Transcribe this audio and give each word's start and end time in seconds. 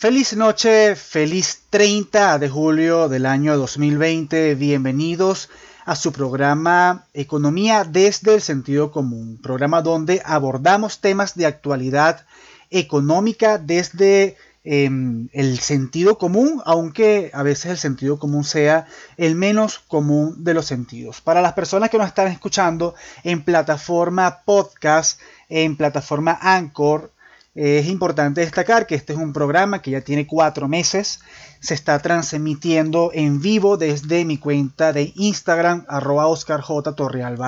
Feliz 0.00 0.34
noche, 0.34 0.96
feliz 0.96 1.64
30 1.68 2.38
de 2.38 2.48
julio 2.48 3.10
del 3.10 3.26
año 3.26 3.58
2020. 3.58 4.54
Bienvenidos 4.54 5.50
a 5.84 5.94
su 5.94 6.10
programa 6.10 7.04
Economía 7.12 7.84
desde 7.84 8.32
el 8.32 8.40
sentido 8.40 8.92
común, 8.92 9.38
programa 9.42 9.82
donde 9.82 10.22
abordamos 10.24 11.02
temas 11.02 11.34
de 11.34 11.44
actualidad 11.44 12.24
económica 12.70 13.58
desde 13.58 14.38
em, 14.64 15.28
el 15.34 15.58
sentido 15.58 16.16
común, 16.16 16.62
aunque 16.64 17.30
a 17.34 17.42
veces 17.42 17.72
el 17.72 17.76
sentido 17.76 18.18
común 18.18 18.44
sea 18.44 18.86
el 19.18 19.34
menos 19.34 19.80
común 19.80 20.42
de 20.42 20.54
los 20.54 20.64
sentidos. 20.64 21.20
Para 21.20 21.42
las 21.42 21.52
personas 21.52 21.90
que 21.90 21.98
nos 21.98 22.08
están 22.08 22.28
escuchando 22.28 22.94
en 23.22 23.42
plataforma 23.42 24.44
podcast, 24.46 25.20
en 25.50 25.76
plataforma 25.76 26.38
Anchor, 26.40 27.10
es 27.54 27.86
importante 27.86 28.42
destacar 28.42 28.86
que 28.86 28.94
este 28.94 29.12
es 29.12 29.18
un 29.18 29.32
programa 29.32 29.82
que 29.82 29.90
ya 29.90 30.02
tiene 30.02 30.26
cuatro 30.26 30.68
meses. 30.68 31.20
Se 31.60 31.74
está 31.74 31.98
transmitiendo 31.98 33.10
en 33.12 33.40
vivo 33.40 33.76
desde 33.76 34.24
mi 34.24 34.38
cuenta 34.38 34.92
de 34.92 35.12
Instagram, 35.16 35.84
arroba 35.88 36.26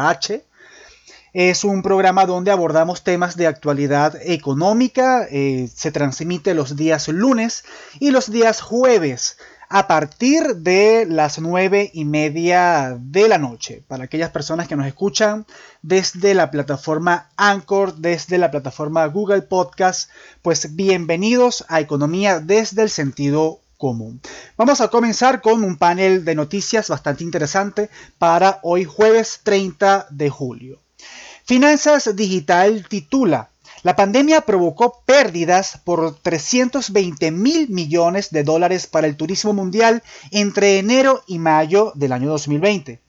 H. 0.08 0.44
Es 1.32 1.64
un 1.64 1.82
programa 1.82 2.26
donde 2.26 2.50
abordamos 2.50 3.04
temas 3.04 3.36
de 3.36 3.46
actualidad 3.46 4.16
económica. 4.22 5.26
Eh, 5.30 5.70
se 5.72 5.92
transmite 5.92 6.52
los 6.52 6.76
días 6.76 7.08
lunes 7.08 7.64
y 8.00 8.10
los 8.10 8.30
días 8.30 8.60
jueves 8.60 9.38
a 9.74 9.86
partir 9.86 10.56
de 10.56 11.06
las 11.08 11.38
nueve 11.38 11.90
y 11.94 12.04
media 12.04 12.94
de 13.00 13.26
la 13.26 13.38
noche. 13.38 13.82
Para 13.88 14.04
aquellas 14.04 14.28
personas 14.28 14.68
que 14.68 14.76
nos 14.76 14.86
escuchan 14.86 15.46
desde 15.80 16.34
la 16.34 16.50
plataforma 16.50 17.30
Anchor, 17.38 17.94
desde 17.96 18.36
la 18.36 18.50
plataforma 18.50 19.06
Google 19.06 19.40
Podcast, 19.40 20.10
pues 20.42 20.76
bienvenidos 20.76 21.64
a 21.68 21.80
Economía 21.80 22.40
desde 22.40 22.82
el 22.82 22.90
sentido 22.90 23.60
común. 23.78 24.20
Vamos 24.58 24.82
a 24.82 24.88
comenzar 24.88 25.40
con 25.40 25.64
un 25.64 25.78
panel 25.78 26.26
de 26.26 26.34
noticias 26.34 26.90
bastante 26.90 27.24
interesante 27.24 27.88
para 28.18 28.60
hoy 28.62 28.84
jueves 28.84 29.40
30 29.42 30.08
de 30.10 30.28
julio. 30.28 30.80
Finanzas 31.46 32.14
Digital 32.14 32.86
titula 32.90 33.51
la 33.82 33.96
pandemia 33.96 34.42
provocó 34.42 35.02
pérdidas 35.04 35.80
por 35.84 36.16
320 36.20 37.32
mil 37.32 37.68
millones 37.68 38.30
de 38.30 38.44
dólares 38.44 38.86
para 38.86 39.08
el 39.08 39.16
turismo 39.16 39.52
mundial 39.52 40.04
entre 40.30 40.78
enero 40.78 41.24
y 41.26 41.40
mayo 41.40 41.92
del 41.96 42.12
año 42.12 42.30
2020. 42.30 43.00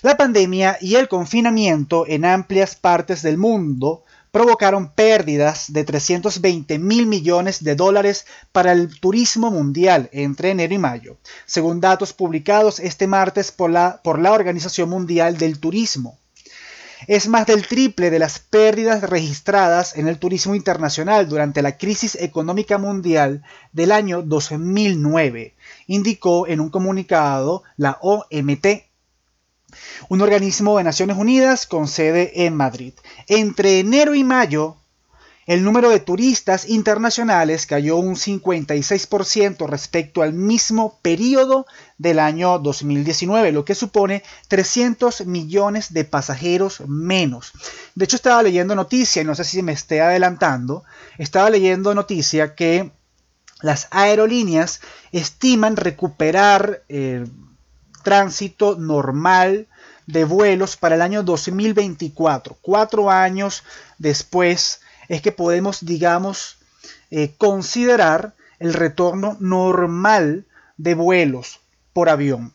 La 0.00 0.16
pandemia 0.16 0.78
y 0.80 0.94
el 0.94 1.08
confinamiento 1.08 2.06
en 2.08 2.24
amplias 2.24 2.76
partes 2.76 3.20
del 3.20 3.36
mundo 3.36 4.04
provocaron 4.30 4.90
pérdidas 4.92 5.70
de 5.70 5.84
320 5.84 6.78
mil 6.78 7.06
millones 7.06 7.62
de 7.62 7.76
dólares 7.76 8.24
para 8.52 8.72
el 8.72 8.98
turismo 8.98 9.50
mundial 9.50 10.08
entre 10.12 10.50
enero 10.50 10.72
y 10.72 10.78
mayo, 10.78 11.18
según 11.44 11.82
datos 11.82 12.14
publicados 12.14 12.80
este 12.80 13.06
martes 13.06 13.52
por 13.52 13.70
la, 13.70 14.00
por 14.02 14.18
la 14.18 14.32
Organización 14.32 14.88
Mundial 14.88 15.36
del 15.36 15.60
Turismo 15.60 16.21
es 17.06 17.28
más 17.28 17.46
del 17.46 17.66
triple 17.66 18.10
de 18.10 18.18
las 18.18 18.38
pérdidas 18.38 19.02
registradas 19.02 19.96
en 19.96 20.08
el 20.08 20.18
turismo 20.18 20.54
internacional 20.54 21.28
durante 21.28 21.62
la 21.62 21.76
crisis 21.76 22.16
económica 22.16 22.78
mundial 22.78 23.42
del 23.72 23.92
año 23.92 24.22
2009, 24.22 25.54
indicó 25.86 26.46
en 26.46 26.60
un 26.60 26.70
comunicado 26.70 27.62
la 27.76 27.98
OMT, 28.00 28.66
un 30.08 30.20
organismo 30.20 30.78
de 30.78 30.84
Naciones 30.84 31.16
Unidas 31.16 31.66
con 31.66 31.88
sede 31.88 32.44
en 32.46 32.54
Madrid. 32.54 32.94
Entre 33.26 33.80
enero 33.80 34.14
y 34.14 34.24
mayo 34.24 34.76
el 35.46 35.64
número 35.64 35.90
de 35.90 35.98
turistas 35.98 36.68
internacionales 36.68 37.66
cayó 37.66 37.96
un 37.96 38.14
56% 38.14 39.66
respecto 39.68 40.22
al 40.22 40.32
mismo 40.32 40.98
periodo 41.02 41.66
del 41.98 42.20
año 42.20 42.58
2019, 42.60 43.50
lo 43.50 43.64
que 43.64 43.74
supone 43.74 44.22
300 44.48 45.26
millones 45.26 45.92
de 45.92 46.04
pasajeros 46.04 46.80
menos. 46.86 47.52
De 47.94 48.04
hecho, 48.04 48.16
estaba 48.16 48.42
leyendo 48.42 48.76
noticia, 48.76 49.22
y 49.22 49.24
no 49.24 49.34
sé 49.34 49.44
si 49.44 49.62
me 49.62 49.72
esté 49.72 50.00
adelantando, 50.00 50.84
estaba 51.18 51.50
leyendo 51.50 51.94
noticia 51.94 52.54
que 52.54 52.92
las 53.62 53.88
aerolíneas 53.90 54.80
estiman 55.10 55.76
recuperar 55.76 56.82
el 56.88 57.30
tránsito 58.04 58.76
normal 58.76 59.68
de 60.06 60.24
vuelos 60.24 60.76
para 60.76 60.96
el 60.96 61.02
año 61.02 61.22
2024, 61.22 62.58
cuatro 62.60 63.10
años 63.10 63.62
después 63.98 64.80
es 65.12 65.20
que 65.20 65.30
podemos, 65.30 65.84
digamos, 65.84 66.56
eh, 67.10 67.34
considerar 67.36 68.34
el 68.58 68.72
retorno 68.72 69.36
normal 69.40 70.46
de 70.78 70.94
vuelos 70.94 71.60
por 71.92 72.08
avión. 72.08 72.54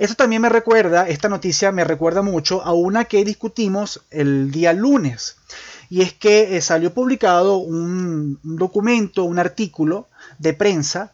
Esto 0.00 0.16
también 0.16 0.42
me 0.42 0.48
recuerda, 0.48 1.08
esta 1.08 1.28
noticia 1.28 1.70
me 1.70 1.84
recuerda 1.84 2.22
mucho 2.22 2.62
a 2.62 2.72
una 2.72 3.04
que 3.04 3.24
discutimos 3.24 4.02
el 4.10 4.50
día 4.50 4.72
lunes. 4.72 5.36
Y 5.88 6.02
es 6.02 6.12
que 6.12 6.56
eh, 6.56 6.60
salió 6.60 6.92
publicado 6.92 7.58
un, 7.58 8.40
documento, 8.42 9.22
un 9.22 9.38
artículo 9.38 10.08
de 10.40 10.52
prensa 10.52 11.12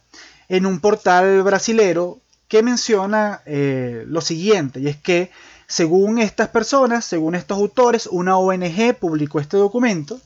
en 0.49 0.65
un 0.65 0.79
portal 0.79 1.43
brasilero 1.43 2.21
que 2.47 2.63
menciona 2.63 3.41
eh, 3.45 4.03
lo 4.07 4.21
siguiente, 4.21 4.79
y 4.79 4.87
es 4.87 4.97
que 4.97 5.29
según 5.67 6.17
estas 6.17 6.49
personas, 6.49 7.05
según 7.05 7.35
estos 7.35 7.57
autores, 7.57 8.07
una 8.07 8.37
ONG 8.37 8.95
publicó 8.99 9.39
este 9.39 9.57
documento. 9.57 10.19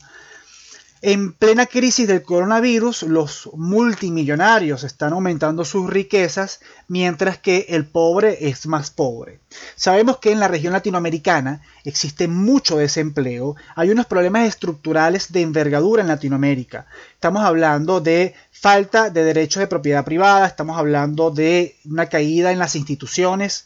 En 1.03 1.33
plena 1.33 1.65
crisis 1.65 2.07
del 2.07 2.21
coronavirus, 2.21 3.01
los 3.03 3.49
multimillonarios 3.55 4.83
están 4.83 5.13
aumentando 5.13 5.65
sus 5.65 5.89
riquezas 5.89 6.59
mientras 6.87 7.39
que 7.39 7.65
el 7.69 7.87
pobre 7.87 8.49
es 8.49 8.67
más 8.67 8.91
pobre. 8.91 9.39
Sabemos 9.75 10.19
que 10.19 10.31
en 10.31 10.39
la 10.39 10.47
región 10.47 10.73
latinoamericana 10.73 11.63
existe 11.85 12.27
mucho 12.27 12.77
desempleo, 12.77 13.55
hay 13.75 13.89
unos 13.89 14.05
problemas 14.05 14.47
estructurales 14.47 15.31
de 15.31 15.41
envergadura 15.41 16.03
en 16.03 16.07
Latinoamérica. 16.07 16.85
Estamos 17.15 17.43
hablando 17.43 17.99
de 17.99 18.35
falta 18.51 19.09
de 19.09 19.23
derechos 19.23 19.61
de 19.61 19.65
propiedad 19.65 20.05
privada, 20.05 20.45
estamos 20.45 20.77
hablando 20.77 21.31
de 21.31 21.77
una 21.83 22.09
caída 22.09 22.51
en 22.51 22.59
las 22.59 22.75
instituciones, 22.75 23.65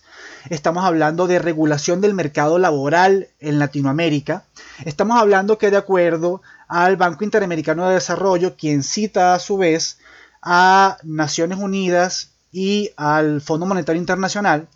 estamos 0.50 0.86
hablando 0.86 1.28
de 1.28 1.40
regulación 1.40 2.02
del 2.02 2.14
mercado 2.14 2.60
laboral 2.60 3.28
en 3.40 3.60
Latinoamérica, 3.60 4.44
estamos 4.86 5.18
hablando 5.18 5.58
que 5.58 5.72
de 5.72 5.78
acuerdo 5.78 6.42
al 6.68 6.98
Banco 6.98 7.24
Interamericano 7.24 7.88
de 7.88 7.96
Desarrollo, 7.96 8.56
quien 8.56 8.84
cita 8.84 9.34
a 9.34 9.40
su 9.40 9.58
vez 9.58 10.00
a 10.42 10.98
Naciones 11.04 11.60
Unidas 11.60 12.32
y 12.52 12.92
al 12.98 13.42
Fondo 13.42 13.66
Monetario 13.66 14.00
Internacional, 14.00 14.68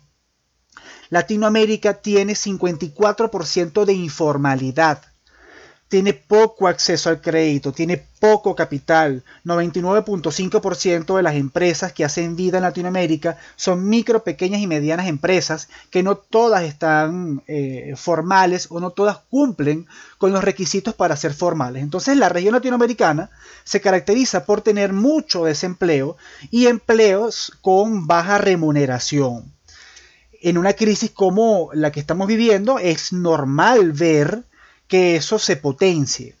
Latinoamérica 1.08 1.94
tiene 1.94 2.34
54% 2.34 3.84
de 3.84 3.92
informalidad 3.92 5.09
tiene 5.90 6.14
poco 6.14 6.68
acceso 6.68 7.10
al 7.10 7.20
crédito, 7.20 7.72
tiene 7.72 8.00
poco 8.20 8.54
capital. 8.54 9.24
99.5% 9.44 11.16
de 11.16 11.22
las 11.22 11.34
empresas 11.34 11.92
que 11.92 12.04
hacen 12.04 12.36
vida 12.36 12.58
en 12.58 12.62
Latinoamérica 12.62 13.38
son 13.56 13.88
micro, 13.88 14.22
pequeñas 14.22 14.60
y 14.60 14.68
medianas 14.68 15.08
empresas 15.08 15.68
que 15.90 16.04
no 16.04 16.14
todas 16.14 16.62
están 16.62 17.42
eh, 17.48 17.94
formales 17.96 18.68
o 18.70 18.78
no 18.78 18.90
todas 18.90 19.18
cumplen 19.30 19.88
con 20.16 20.32
los 20.32 20.44
requisitos 20.44 20.94
para 20.94 21.16
ser 21.16 21.34
formales. 21.34 21.82
Entonces 21.82 22.16
la 22.16 22.28
región 22.28 22.54
latinoamericana 22.54 23.30
se 23.64 23.80
caracteriza 23.80 24.46
por 24.46 24.60
tener 24.60 24.92
mucho 24.92 25.44
desempleo 25.44 26.16
y 26.52 26.68
empleos 26.68 27.52
con 27.62 28.06
baja 28.06 28.38
remuneración. 28.38 29.52
En 30.40 30.56
una 30.56 30.74
crisis 30.74 31.10
como 31.10 31.70
la 31.74 31.90
que 31.90 31.98
estamos 31.98 32.28
viviendo 32.28 32.78
es 32.78 33.12
normal 33.12 33.90
ver 33.90 34.44
que 34.90 35.16
eso 35.16 35.38
se 35.38 35.56
potencie. 35.56 36.34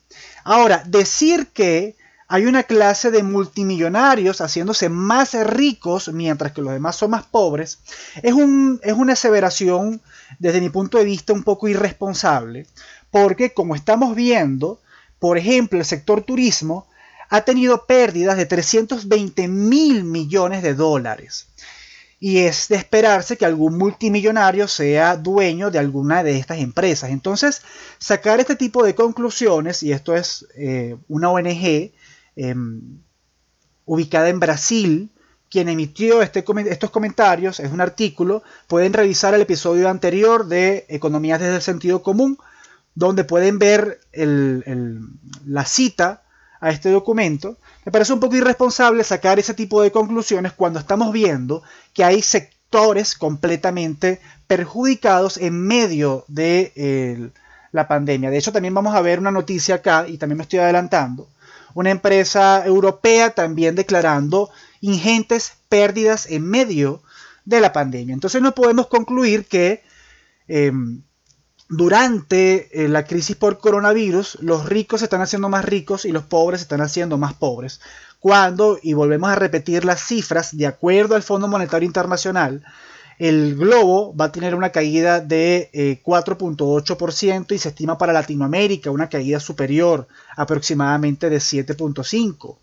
Ahora, 0.44 0.82
decir 0.84 1.46
que 1.54 1.96
hay 2.26 2.46
una 2.46 2.64
clase 2.64 3.10
de 3.10 3.22
multimillonarios 3.22 4.40
haciéndose 4.40 4.88
más 4.88 5.34
ricos 5.34 6.08
mientras 6.12 6.52
que 6.52 6.60
los 6.60 6.72
demás 6.72 6.96
son 6.96 7.12
más 7.12 7.24
pobres, 7.24 7.78
es, 8.22 8.34
un, 8.34 8.80
es 8.82 8.92
una 8.92 9.12
aseveración 9.12 10.02
desde 10.40 10.60
mi 10.60 10.68
punto 10.68 10.98
de 10.98 11.04
vista 11.04 11.32
un 11.32 11.44
poco 11.44 11.68
irresponsable, 11.68 12.66
porque 13.10 13.54
como 13.54 13.76
estamos 13.76 14.16
viendo, 14.16 14.80
por 15.20 15.38
ejemplo, 15.38 15.78
el 15.78 15.84
sector 15.84 16.22
turismo 16.22 16.86
ha 17.28 17.42
tenido 17.42 17.86
pérdidas 17.86 18.36
de 18.36 18.46
320 18.46 19.46
mil 19.46 20.02
millones 20.02 20.62
de 20.62 20.74
dólares 20.74 21.46
y 22.22 22.40
es 22.40 22.68
de 22.68 22.76
esperarse 22.76 23.38
que 23.38 23.46
algún 23.46 23.78
multimillonario 23.78 24.68
sea 24.68 25.16
dueño 25.16 25.70
de 25.70 25.78
alguna 25.78 26.22
de 26.22 26.36
estas 26.36 26.58
empresas. 26.58 27.08
Entonces, 27.08 27.62
sacar 27.98 28.40
este 28.40 28.56
tipo 28.56 28.84
de 28.84 28.94
conclusiones, 28.94 29.82
y 29.82 29.92
esto 29.92 30.14
es 30.14 30.46
eh, 30.54 30.96
una 31.08 31.30
ONG 31.30 31.92
em, 32.36 32.98
ubicada 33.86 34.28
en 34.28 34.38
Brasil, 34.38 35.10
quien 35.48 35.70
emitió 35.70 36.20
este, 36.20 36.44
estos 36.68 36.90
comentarios, 36.90 37.58
es 37.58 37.72
un 37.72 37.80
artículo, 37.80 38.42
pueden 38.68 38.92
revisar 38.92 39.32
el 39.32 39.40
episodio 39.40 39.88
anterior 39.88 40.46
de 40.46 40.84
Economías 40.90 41.40
desde 41.40 41.56
el 41.56 41.62
sentido 41.62 42.02
común, 42.02 42.36
donde 42.94 43.24
pueden 43.24 43.58
ver 43.58 43.98
la 44.12 45.64
cita 45.64 46.22
a 46.60 46.70
este 46.70 46.90
documento, 46.90 47.56
me 47.84 47.92
parece 47.92 48.12
un 48.12 48.20
poco 48.20 48.36
irresponsable 48.36 49.02
sacar 49.04 49.38
ese 49.38 49.54
tipo 49.54 49.82
de 49.82 49.90
conclusiones 49.90 50.52
cuando 50.52 50.78
estamos 50.78 51.12
viendo 51.12 51.62
que 51.94 52.04
hay 52.04 52.22
sectores 52.22 53.14
completamente 53.14 54.20
perjudicados 54.46 55.38
en 55.38 55.60
medio 55.66 56.24
de 56.28 57.32
la 57.72 57.88
pandemia. 57.88 58.30
De 58.30 58.38
hecho, 58.38 58.52
también 58.52 58.74
vamos 58.74 58.94
a 58.94 59.00
ver 59.00 59.18
una 59.18 59.30
noticia 59.30 59.76
acá, 59.76 60.06
y 60.08 60.18
también 60.18 60.38
me 60.38 60.42
estoy 60.42 60.58
adelantando, 60.58 61.28
una 61.74 61.90
empresa 61.90 62.64
europea 62.66 63.30
también 63.30 63.74
declarando 63.74 64.50
ingentes 64.80 65.54
pérdidas 65.68 66.26
en 66.30 66.48
medio 66.48 67.02
de 67.44 67.60
la 67.60 67.72
pandemia. 67.72 68.12
Entonces 68.14 68.42
no 68.42 68.54
podemos 68.54 68.88
concluir 68.88 69.46
que 69.46 69.82
em, 70.48 71.02
durante 71.70 72.84
eh, 72.84 72.88
la 72.88 73.04
crisis 73.04 73.36
por 73.36 73.58
coronavirus 73.58 74.38
los 74.40 74.68
ricos 74.68 75.00
se 75.00 75.06
están 75.06 75.22
haciendo 75.22 75.48
más 75.48 75.64
ricos 75.64 76.04
y 76.04 76.10
los 76.10 76.24
pobres 76.24 76.60
se 76.60 76.64
están 76.64 76.80
haciendo 76.80 77.16
más 77.16 77.32
pobres. 77.32 77.80
Cuando, 78.18 78.78
y 78.82 78.92
volvemos 78.92 79.30
a 79.30 79.36
repetir 79.36 79.84
las 79.84 80.04
cifras, 80.04 80.56
de 80.56 80.66
acuerdo 80.66 81.14
al 81.14 81.22
Fondo 81.22 81.46
Monetario 81.46 81.86
Internacional, 81.86 82.64
el 83.20 83.54
globo 83.54 84.14
va 84.16 84.26
a 84.26 84.32
tener 84.32 84.56
una 84.56 84.70
caída 84.70 85.20
de 85.20 86.00
4.8% 86.04 87.52
eh, 87.52 87.54
y 87.54 87.58
se 87.58 87.68
estima 87.68 87.96
para 87.96 88.12
Latinoamérica 88.12 88.90
una 88.90 89.08
caída 89.08 89.38
superior 89.38 90.08
aproximadamente 90.36 91.30
de 91.30 91.36
7.5% 91.36 92.56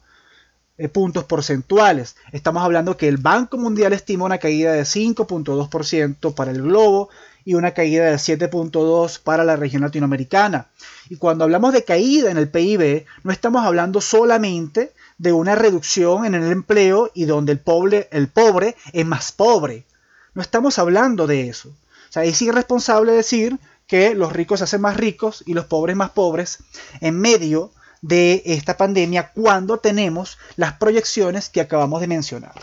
eh, 0.80 0.90
puntos 0.90 1.24
porcentuales. 1.24 2.18
Estamos 2.34 2.62
hablando 2.62 2.98
que 2.98 3.08
el 3.08 3.18
Banco 3.18 3.58
Mundial 3.58 3.94
estima 3.94 4.26
una 4.26 4.38
caída 4.38 4.74
de 4.74 4.82
5.2% 4.82 6.36
para 6.36 6.52
el 6.52 6.62
globo 6.62 7.10
y 7.48 7.54
una 7.54 7.74
caída 7.74 8.04
de 8.04 8.16
7.2% 8.16 9.22
para 9.22 9.46
la 9.46 9.56
región 9.56 9.82
latinoamericana. 9.82 10.68
Y 11.10 11.16
cuando 11.16 11.46
hablamos 11.46 11.72
de 11.72 11.86
caída 11.86 12.30
en 12.30 12.36
el 12.36 12.50
PIB, 12.50 13.06
no 13.24 13.32
estamos 13.32 13.66
hablando 13.66 14.02
solamente 14.02 14.92
de 15.18 15.32
una 15.32 15.56
reducción 15.56 16.26
en 16.26 16.36
el 16.36 16.52
empleo 16.52 17.10
y 17.14 17.24
donde 17.24 17.54
el 17.54 17.60
pobre, 17.60 18.10
el 18.12 18.28
pobre 18.28 18.76
es 18.92 19.06
más 19.06 19.32
pobre. 19.32 19.86
No 20.34 20.42
estamos 20.42 20.78
hablando 20.78 21.26
de 21.26 21.48
eso. 21.48 21.70
O 21.70 22.12
sea, 22.12 22.26
es 22.26 22.42
irresponsable 22.42 23.14
decir 23.14 23.58
que 23.88 24.14
los 24.14 24.34
ricos 24.34 24.60
se 24.60 24.66
hacen 24.66 24.82
más 24.82 24.98
ricos 24.98 25.42
y 25.46 25.54
los 25.54 25.68
pobres 25.68 25.96
más 25.96 26.10
pobres 26.10 26.58
en 27.00 27.18
medio 27.18 27.72
de 28.02 28.42
esta 28.44 28.76
pandemia 28.76 29.32
cuando 29.34 29.78
tenemos 29.78 30.38
las 30.58 30.74
proyecciones 30.74 31.48
que 31.48 31.62
acabamos 31.62 32.02
de 32.02 32.08
mencionar. 32.08 32.56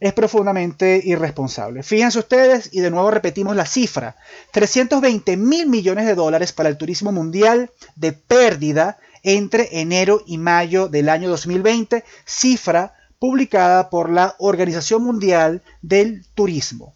Es 0.00 0.12
profundamente 0.12 1.00
irresponsable. 1.04 1.82
Fíjense 1.82 2.20
ustedes, 2.20 2.70
y 2.72 2.80
de 2.80 2.90
nuevo 2.90 3.10
repetimos 3.10 3.56
la 3.56 3.66
cifra, 3.66 4.16
320 4.52 5.36
mil 5.36 5.66
millones 5.66 6.06
de 6.06 6.14
dólares 6.14 6.52
para 6.52 6.68
el 6.68 6.76
turismo 6.76 7.10
mundial 7.10 7.70
de 7.96 8.12
pérdida 8.12 8.98
entre 9.24 9.80
enero 9.80 10.22
y 10.24 10.38
mayo 10.38 10.88
del 10.88 11.08
año 11.08 11.28
2020, 11.30 12.04
cifra 12.24 12.94
publicada 13.18 13.90
por 13.90 14.10
la 14.10 14.36
Organización 14.38 15.02
Mundial 15.02 15.62
del 15.82 16.24
Turismo. 16.34 16.94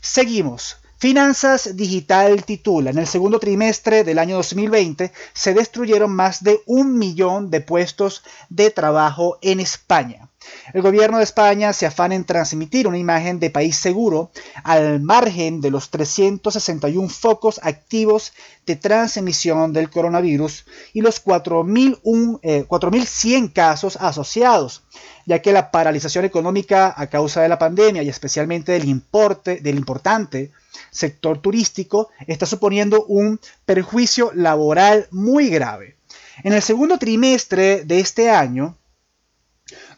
Seguimos. 0.00 0.76
Finanzas 0.98 1.76
Digital 1.76 2.44
titula, 2.44 2.90
en 2.90 2.98
el 2.98 3.06
segundo 3.06 3.38
trimestre 3.38 4.04
del 4.04 4.18
año 4.18 4.36
2020 4.36 5.12
se 5.34 5.52
destruyeron 5.52 6.10
más 6.10 6.42
de 6.42 6.60
un 6.64 6.96
millón 6.96 7.50
de 7.50 7.60
puestos 7.60 8.22
de 8.48 8.70
trabajo 8.70 9.38
en 9.42 9.60
España. 9.60 10.30
El 10.72 10.82
gobierno 10.82 11.18
de 11.18 11.24
España 11.24 11.72
se 11.72 11.86
afana 11.86 12.14
en 12.14 12.24
transmitir 12.24 12.86
una 12.86 12.98
imagen 12.98 13.38
de 13.40 13.50
país 13.50 13.76
seguro 13.76 14.30
al 14.62 15.00
margen 15.00 15.60
de 15.60 15.70
los 15.70 15.90
361 15.90 17.08
focos 17.08 17.60
activos 17.62 18.32
de 18.66 18.76
transmisión 18.76 19.72
del 19.72 19.90
coronavirus 19.90 20.64
y 20.92 21.00
los 21.02 21.24
4.100 21.24 22.38
eh, 22.42 23.52
casos 23.52 23.96
asociados, 24.00 24.82
ya 25.26 25.40
que 25.40 25.52
la 25.52 25.70
paralización 25.70 26.24
económica 26.24 26.94
a 26.96 27.08
causa 27.08 27.42
de 27.42 27.48
la 27.48 27.58
pandemia 27.58 28.02
y 28.02 28.08
especialmente 28.08 28.72
del, 28.72 28.88
importe, 28.88 29.60
del 29.60 29.76
importante 29.76 30.50
sector 30.90 31.38
turístico 31.40 32.08
está 32.26 32.46
suponiendo 32.46 33.04
un 33.04 33.40
perjuicio 33.64 34.30
laboral 34.34 35.08
muy 35.10 35.48
grave. 35.48 35.96
En 36.42 36.52
el 36.52 36.62
segundo 36.62 36.98
trimestre 36.98 37.84
de 37.84 38.00
este 38.00 38.30
año, 38.30 38.76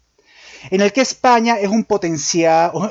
en 0.71 0.81
el 0.81 0.93
que 0.93 1.01
España 1.01 1.59
es, 1.59 1.69
un 1.69 1.87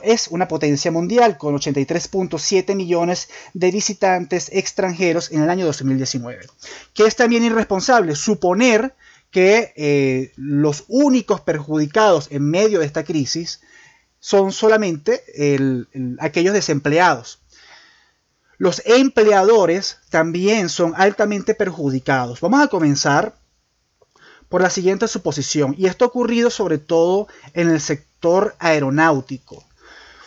es 0.03 0.27
una 0.27 0.47
potencia 0.47 0.91
mundial 0.91 1.37
con 1.37 1.55
83.7 1.55 2.75
millones 2.75 3.29
de 3.53 3.71
visitantes 3.71 4.49
extranjeros 4.53 5.31
en 5.31 5.41
el 5.41 5.49
año 5.49 5.65
2019, 5.65 6.47
que 6.93 7.05
es 7.05 7.15
también 7.15 7.43
irresponsable 7.43 8.15
suponer 8.15 8.93
que 9.31 9.73
eh, 9.75 10.31
los 10.35 10.85
únicos 10.87 11.41
perjudicados 11.41 12.27
en 12.31 12.49
medio 12.49 12.79
de 12.79 12.85
esta 12.85 13.03
crisis 13.03 13.61
son 14.19 14.51
solamente 14.51 15.23
aquellos 16.19 16.53
desempleados. 16.53 17.42
Los 18.57 18.81
empleadores 18.85 19.97
también 20.09 20.69
son 20.69 20.93
altamente 20.95 21.55
perjudicados. 21.55 22.39
Vamos 22.41 22.61
a 22.61 22.67
comenzar 22.67 23.35
por 24.49 24.61
la 24.61 24.69
siguiente 24.69 25.07
suposición, 25.07 25.73
y 25.77 25.87
esto 25.87 26.05
ha 26.05 26.09
ocurrido 26.09 26.51
sobre 26.51 26.77
todo 26.77 27.27
en 27.53 27.69
el 27.71 27.81
sector 27.81 28.55
aeronáutico. 28.59 29.65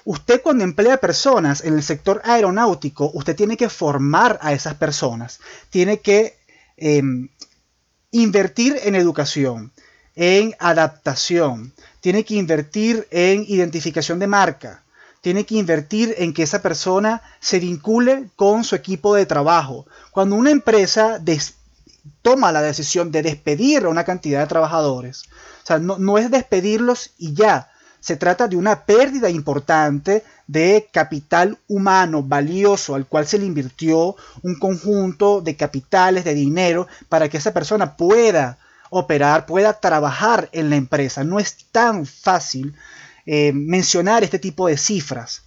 Usted 0.05 0.43
cuando 0.43 0.65
emplea 0.65 0.99
personas 0.99 1.65
en 1.65 1.75
el 1.75 1.83
sector 1.83 2.21
aeronáutico, 2.25 3.11
usted 3.15 3.37
tiene 3.37 3.57
que 3.57 3.69
formar 3.69 4.39
a 4.43 4.53
esas 4.53 4.75
personas, 4.75 5.41
tiene 5.71 6.01
que 6.01 6.37
em, 6.77 7.29
invertir 8.11 8.79
en 8.83 8.97
educación, 8.97 9.73
en 10.15 10.55
adaptación, 10.59 11.73
tiene 12.01 12.25
que 12.25 12.35
invertir 12.35 13.07
en 13.11 13.45
identificación 13.49 14.19
de 14.19 14.27
marca, 14.27 14.83
tiene 15.27 15.45
que 15.45 15.57
invertir 15.57 16.15
en 16.19 16.33
que 16.33 16.45
esa 16.45 16.63
persona 16.63 17.21
se 17.41 17.59
vincule 17.59 18.29
con 18.37 18.63
su 18.63 18.77
equipo 18.77 19.13
de 19.17 19.27
trabajo. 19.27 19.85
Cuando 20.13 20.37
una 20.37 20.53
empresa 20.53 21.21
toma 22.23 22.53
la 22.53 22.63
decisión 22.63 23.11
de 23.11 23.23
despedir 23.23 23.87
a 23.87 23.89
una 23.89 24.05
cantidad 24.05 24.39
de 24.39 24.47
trabajadores. 24.47 25.25
O 25.65 25.67
sea, 25.67 25.81
no, 25.81 26.17
es 26.19 26.31
despedirlos 26.31 27.11
y 27.19 27.35
ya. 27.35 27.73
Se 27.99 28.17
trata 28.17 28.47
de 28.47 28.57
una 28.57 28.85
pérdida 28.85 29.29
importante 29.29 30.23
de 30.47 30.89
capital 30.93 31.59
humano 31.67 32.23
valioso 32.23 32.95
al 32.95 33.07
cual 33.09 33.27
se 33.27 33.39
le 33.41 33.47
invirtió 33.47 34.15
un 34.43 34.57
conjunto 34.61 35.41
de 35.41 35.57
capitales, 35.57 36.23
de 36.23 36.35
dinero, 36.35 36.87
para 37.09 37.29
que 37.29 37.39
esa 37.39 37.53
persona 37.53 37.97
pueda 37.97 38.59
operar, 38.91 39.45
pueda 39.45 39.81
trabajar 39.81 40.49
en 40.53 40.71
la 40.71 40.77
empresa. 40.77 41.25
No 41.25 41.41
es 41.41 41.57
tan 41.73 42.07
fácil 42.07 42.77
eh, 43.27 43.53
mencionar 43.53 44.25
este 44.25 44.39
tipo 44.39 44.69
de 44.69 44.77
cifras. 44.77 45.43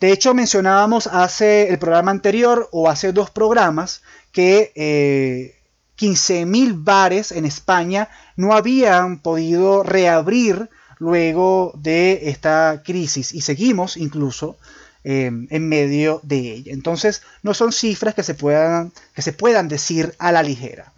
De 0.00 0.12
hecho, 0.12 0.34
mencionábamos 0.34 1.06
hace 1.06 1.68
el 1.68 1.78
programa 1.78 2.10
anterior 2.10 2.68
o 2.72 2.90
hace 2.90 3.12
dos 3.12 3.30
programas 3.30 4.02
que 4.32 4.72
eh, 4.74 5.56
15.000 5.98 6.84
bares 6.84 7.32
en 7.32 7.44
España 7.44 8.08
no 8.36 8.54
habían 8.54 9.20
podido 9.20 9.82
reabrir 9.82 10.68
luego 10.98 11.72
de 11.76 12.28
esta 12.30 12.82
crisis 12.84 13.32
y 13.32 13.40
seguimos 13.40 13.96
incluso 13.96 14.56
em, 15.04 15.46
en 15.50 15.68
medio 15.68 16.20
de 16.22 16.52
ella. 16.52 16.72
Entonces 16.72 17.22
no 17.42 17.54
son 17.54 17.72
cifras 17.72 18.14
que 18.14 18.22
se, 18.22 18.34
puedan, 18.34 18.92
que 19.14 19.22
se 19.22 19.32
puedan 19.32 19.68
decir 19.68 20.14
a 20.18 20.32
la 20.32 20.42
ligera. 20.42 20.92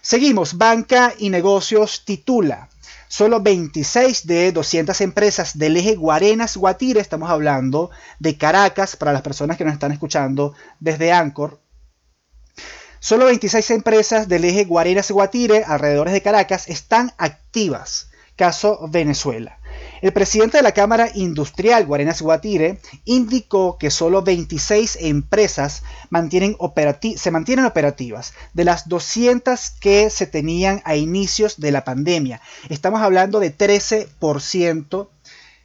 Seguimos, 0.00 0.56
banca 0.56 1.12
y 1.18 1.30
negocios 1.30 2.04
titula. 2.04 2.68
Solo 3.08 3.40
26 3.40 4.26
de 4.26 4.50
200 4.50 5.00
empresas 5.00 5.56
del 5.58 5.76
eje 5.76 5.94
Guarenas-Guatire, 5.94 7.00
estamos 7.00 7.30
hablando 7.30 7.90
de 8.18 8.36
Caracas, 8.36 8.96
para 8.96 9.12
las 9.12 9.22
personas 9.22 9.56
que 9.56 9.64
nos 9.64 9.74
están 9.74 9.92
escuchando 9.92 10.54
desde 10.80 11.12
Anchor. 11.12 11.60
Solo 12.98 13.26
26 13.26 13.70
empresas 13.70 14.26
del 14.26 14.44
eje 14.44 14.64
Guarenas-Guatire, 14.64 15.62
alrededor 15.64 16.10
de 16.10 16.20
Caracas, 16.20 16.68
están 16.68 17.12
activas. 17.16 18.10
Caso 18.34 18.80
Venezuela. 18.88 19.60
El 20.02 20.12
presidente 20.12 20.58
de 20.58 20.62
la 20.62 20.72
Cámara 20.72 21.10
Industrial, 21.14 21.86
Guarenas 21.86 22.20
Guatire, 22.20 22.78
indicó 23.04 23.78
que 23.78 23.90
solo 23.90 24.22
26 24.22 24.98
empresas 25.00 25.82
se 25.82 27.30
mantienen 27.30 27.64
operativas 27.66 28.34
de 28.52 28.64
las 28.64 28.88
200 28.88 29.70
que 29.80 30.10
se 30.10 30.26
tenían 30.26 30.82
a 30.84 30.96
inicios 30.96 31.58
de 31.58 31.72
la 31.72 31.84
pandemia. 31.84 32.42
Estamos 32.68 33.00
hablando 33.00 33.40
de 33.40 33.56
13%, 33.56 35.08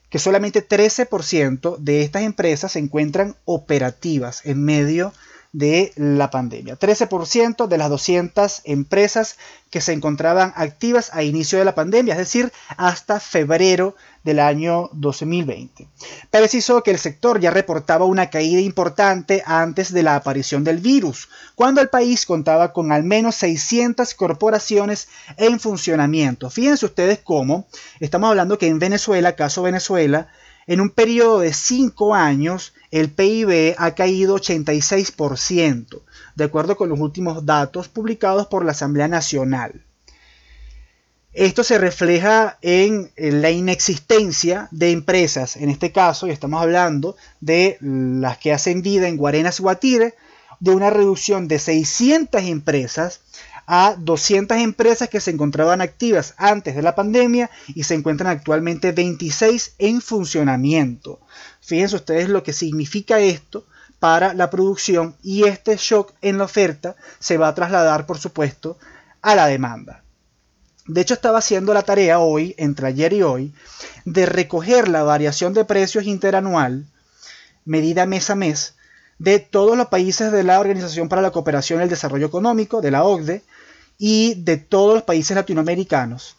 que 0.09 0.19
solamente 0.19 0.67
13% 0.67 1.77
de 1.77 2.01
estas 2.03 2.23
empresas 2.23 2.73
se 2.73 2.79
encuentran 2.79 3.35
operativas 3.45 4.41
en 4.45 4.63
medio 4.63 5.07
de 5.09 5.30
de 5.53 5.91
la 5.95 6.31
pandemia. 6.31 6.79
13% 6.79 7.67
de 7.67 7.77
las 7.77 7.89
200 7.89 8.61
empresas 8.63 9.37
que 9.69 9.81
se 9.81 9.91
encontraban 9.91 10.53
activas 10.55 11.09
a 11.13 11.23
inicio 11.23 11.59
de 11.59 11.65
la 11.65 11.75
pandemia, 11.75 12.13
es 12.13 12.19
decir, 12.19 12.51
hasta 12.77 13.19
febrero 13.19 13.95
del 14.23 14.39
año 14.39 14.89
2020. 14.93 15.87
Precisó 16.29 16.83
que 16.83 16.91
el 16.91 16.99
sector 16.99 17.39
ya 17.39 17.51
reportaba 17.51 18.05
una 18.05 18.29
caída 18.29 18.61
importante 18.61 19.43
antes 19.45 19.91
de 19.91 20.03
la 20.03 20.15
aparición 20.15 20.63
del 20.63 20.77
virus, 20.77 21.27
cuando 21.55 21.81
el 21.81 21.89
país 21.89 22.25
contaba 22.25 22.71
con 22.71 22.91
al 22.91 23.03
menos 23.03 23.35
600 23.35 24.13
corporaciones 24.13 25.09
en 25.37 25.59
funcionamiento. 25.59 26.49
Fíjense 26.49 26.85
ustedes 26.85 27.19
cómo 27.19 27.67
estamos 27.99 28.29
hablando 28.29 28.57
que 28.57 28.67
en 28.67 28.79
Venezuela, 28.79 29.35
caso 29.35 29.63
Venezuela, 29.63 30.29
en 30.67 30.79
un 30.79 30.89
periodo 30.91 31.39
de 31.39 31.53
5 31.53 32.13
años, 32.13 32.73
el 32.91 33.09
PIB 33.09 33.75
ha 33.77 33.95
caído 33.95 34.35
86%, 34.37 36.01
de 36.35 36.43
acuerdo 36.43 36.75
con 36.75 36.89
los 36.89 36.99
últimos 36.99 37.45
datos 37.45 37.87
publicados 37.87 38.47
por 38.47 38.65
la 38.65 38.71
Asamblea 38.71 39.07
Nacional. 39.07 39.85
Esto 41.33 41.63
se 41.63 41.77
refleja 41.77 42.57
en 42.61 43.11
la 43.15 43.51
inexistencia 43.51 44.67
de 44.71 44.91
empresas, 44.91 45.55
en 45.55 45.69
este 45.69 45.93
caso, 45.93 46.27
y 46.27 46.31
estamos 46.31 46.61
hablando 46.61 47.15
de 47.39 47.77
las 47.79 48.37
que 48.37 48.51
hacen 48.51 48.81
vida 48.81 49.07
en 49.07 49.15
Guarenas 49.15 49.61
Guatire, 49.61 50.15
de 50.59 50.71
una 50.71 50.89
reducción 50.89 51.47
de 51.47 51.57
600 51.57 52.43
empresas 52.43 53.21
a 53.73 53.95
200 53.97 54.57
empresas 54.57 55.07
que 55.07 55.21
se 55.21 55.31
encontraban 55.31 55.79
activas 55.79 56.33
antes 56.35 56.75
de 56.75 56.81
la 56.81 56.93
pandemia 56.93 57.49
y 57.69 57.83
se 57.83 57.93
encuentran 57.93 58.29
actualmente 58.29 58.91
26 58.91 59.75
en 59.77 60.01
funcionamiento. 60.01 61.21
Fíjense 61.61 61.95
ustedes 61.95 62.27
lo 62.27 62.43
que 62.43 62.51
significa 62.51 63.21
esto 63.21 63.65
para 63.97 64.33
la 64.33 64.49
producción 64.49 65.15
y 65.23 65.45
este 65.45 65.77
shock 65.77 66.11
en 66.21 66.37
la 66.37 66.43
oferta 66.43 66.97
se 67.19 67.37
va 67.37 67.47
a 67.47 67.55
trasladar, 67.55 68.05
por 68.05 68.17
supuesto, 68.17 68.77
a 69.21 69.35
la 69.35 69.47
demanda. 69.47 70.03
De 70.85 70.99
hecho, 70.99 71.13
estaba 71.13 71.37
haciendo 71.37 71.73
la 71.73 71.83
tarea 71.83 72.19
hoy, 72.19 72.53
entre 72.57 72.87
ayer 72.87 73.13
y 73.13 73.23
hoy, 73.23 73.53
de 74.03 74.25
recoger 74.25 74.89
la 74.89 75.03
variación 75.03 75.53
de 75.53 75.63
precios 75.63 76.03
interanual, 76.03 76.87
medida 77.63 78.05
mes 78.05 78.29
a 78.31 78.35
mes, 78.35 78.75
de 79.17 79.39
todos 79.39 79.77
los 79.77 79.87
países 79.87 80.33
de 80.33 80.43
la 80.43 80.59
Organización 80.59 81.07
para 81.07 81.21
la 81.21 81.31
Cooperación 81.31 81.79
y 81.79 81.83
el 81.83 81.89
Desarrollo 81.89 82.25
Económico, 82.25 82.81
de 82.81 82.91
la 82.91 83.05
OCDE, 83.05 83.43
y 84.03 84.33
de 84.33 84.57
todos 84.57 84.95
los 84.95 85.03
países 85.03 85.35
latinoamericanos. 85.35 86.35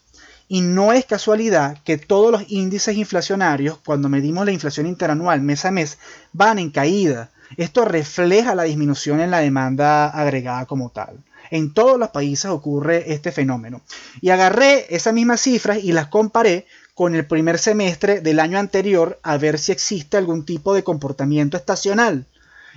Y 0.49 0.63
no 0.63 0.93
es 0.93 1.05
casualidad 1.05 1.79
que 1.85 1.97
todos 1.97 2.33
los 2.33 2.51
índices 2.51 2.97
inflacionarios, 2.97 3.79
cuando 3.79 4.09
medimos 4.09 4.45
la 4.45 4.51
inflación 4.51 4.89
interanual 4.89 5.43
mes 5.43 5.65
a 5.65 5.71
mes, 5.71 5.97
van 6.33 6.59
en 6.59 6.73
caída. 6.73 7.31
Esto 7.57 7.85
refleja 7.85 8.57
la 8.57 8.65
disminución 8.65 9.21
en 9.21 9.31
la 9.31 9.39
demanda 9.39 10.09
agregada 10.09 10.67
como 10.67 10.91
tal. 10.91 11.23
En 11.53 11.73
todos 11.73 12.01
los 12.01 12.09
países 12.09 12.47
ocurre 12.47 13.13
este 13.13 13.31
fenómeno. 13.31 13.81
Y 14.21 14.31
agarré 14.31 14.93
esas 14.93 15.15
mismas 15.15 15.41
cifras 15.41 15.79
y 15.85 15.93
las 15.93 16.09
comparé 16.09 16.67
con 16.95 17.15
el 17.15 17.27
primer 17.27 17.61
semestre 17.61 18.21
del 18.21 18.41
año 18.41 18.59
anterior 18.59 19.21
a 19.23 19.37
ver 19.37 19.61
si 19.61 19.71
existe 19.71 20.17
algún 20.17 20.45
tipo 20.45 20.75
de 20.75 20.83
comportamiento 20.83 21.57
estacional. 21.57 22.27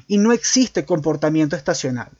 Y 0.06 0.20
no 0.20 0.32
existe 0.32 0.86
comportamiento 0.86 1.56
estacional. 1.56 2.12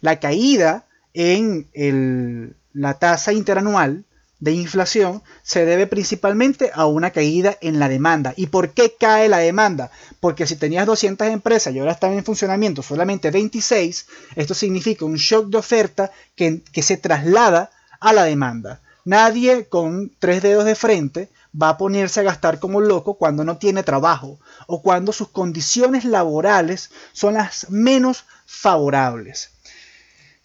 La 0.00 0.20
caída 0.20 0.86
en 1.14 2.56
la 2.72 2.98
tasa 2.98 3.32
interanual 3.32 4.04
de 4.44 4.52
inflación 4.52 5.22
se 5.42 5.64
debe 5.64 5.86
principalmente 5.86 6.70
a 6.74 6.84
una 6.84 7.10
caída 7.10 7.56
en 7.62 7.78
la 7.78 7.88
demanda. 7.88 8.34
¿Y 8.36 8.48
por 8.48 8.70
qué 8.70 8.94
cae 9.00 9.28
la 9.30 9.38
demanda? 9.38 9.90
Porque 10.20 10.46
si 10.46 10.56
tenías 10.56 10.84
200 10.84 11.28
empresas 11.28 11.74
y 11.74 11.78
ahora 11.78 11.92
están 11.92 12.12
en 12.12 12.24
funcionamiento 12.24 12.82
solamente 12.82 13.30
26, 13.30 14.06
esto 14.36 14.52
significa 14.52 15.06
un 15.06 15.16
shock 15.16 15.46
de 15.46 15.56
oferta 15.56 16.10
que, 16.36 16.62
que 16.72 16.82
se 16.82 16.98
traslada 16.98 17.70
a 18.00 18.12
la 18.12 18.24
demanda. 18.24 18.82
Nadie 19.06 19.66
con 19.66 20.12
tres 20.18 20.42
dedos 20.42 20.66
de 20.66 20.74
frente 20.74 21.30
va 21.60 21.70
a 21.70 21.78
ponerse 21.78 22.20
a 22.20 22.24
gastar 22.24 22.58
como 22.58 22.82
loco 22.82 23.14
cuando 23.14 23.44
no 23.44 23.56
tiene 23.56 23.82
trabajo 23.82 24.40
o 24.66 24.82
cuando 24.82 25.12
sus 25.12 25.28
condiciones 25.28 26.04
laborales 26.04 26.90
son 27.12 27.34
las 27.34 27.70
menos 27.70 28.24
favorables. 28.44 29.53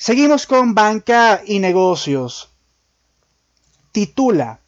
Seguimos 0.01 0.47
con 0.47 0.73
banca 0.73 1.41
y 1.45 1.59
negocios. 1.59 2.47
Titula. 3.91 4.61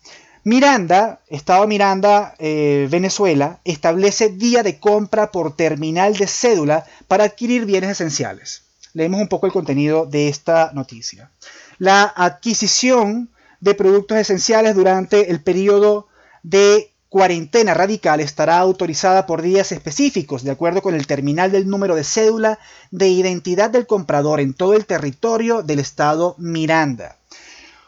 Miranda, 0.44 1.22
Estado 1.30 1.66
Miranda, 1.68 2.36
eh, 2.38 2.90
Venezuela, 2.92 3.62
establece 3.64 4.28
día 4.28 4.62
de 4.62 4.78
compra 4.78 5.32
por 5.32 5.56
terminal 5.56 6.18
de 6.18 6.28
cédula 6.28 6.86
para 7.08 7.24
adquirir 7.24 7.66
bienes 7.66 7.92
esenciales. 7.92 8.64
Leemos 8.94 9.22
un 9.22 9.30
poco 9.30 9.46
el 9.46 9.54
contenido 9.54 10.06
de 10.06 10.28
esta 10.28 10.72
noticia. 10.74 11.32
La 11.78 12.04
adquisición 12.14 13.30
de 13.62 13.74
productos 13.74 14.18
esenciales 14.18 14.76
durante 14.76 15.32
el 15.32 15.42
periodo 15.42 16.10
de 16.44 16.91
cuarentena 17.12 17.74
radical 17.74 18.22
estará 18.22 18.58
autorizada 18.60 19.26
por 19.26 19.42
días 19.42 19.74
específicos, 19.74 20.46
de 20.46 20.52
acuerdo 20.52 20.82
con 20.82 20.96
el 20.96 21.08
terminal 21.08 21.52
del 21.52 21.68
número 21.68 21.98
de 21.98 22.06
cédula 22.06 22.58
de 22.90 23.10
identidad 23.10 23.70
del 23.70 23.86
comprador 23.86 24.40
en 24.40 24.54
todo 24.54 24.76
el 24.76 24.86
territorio 24.86 25.62
del 25.62 25.80
estado 25.80 26.36
Miranda. 26.38 27.18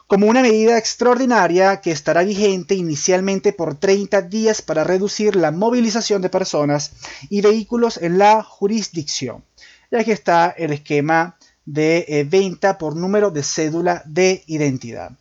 Como 0.07 0.27
una 0.27 0.41
medida 0.41 0.77
extraordinaria 0.77 1.79
que 1.79 1.91
estará 1.91 2.23
vigente 2.23 2.75
inicialmente 2.75 3.53
por 3.53 3.75
30 3.75 4.23
días 4.23 4.61
para 4.61 4.83
reducir 4.83 5.37
la 5.37 5.51
movilización 5.51 6.21
de 6.21 6.27
personas 6.27 6.91
y 7.29 7.39
vehículos 7.39 7.95
en 8.01 8.17
la 8.17 8.43
jurisdicción. 8.43 9.45
Y 9.89 9.95
aquí 9.95 10.11
está 10.11 10.53
el 10.57 10.73
esquema 10.73 11.37
de 11.65 12.03
eh, 12.09 12.25
venta 12.25 12.77
por 12.77 12.97
número 12.97 13.31
de 13.31 13.41
cédula 13.41 14.03
de 14.05 14.43
identidad. 14.47 15.13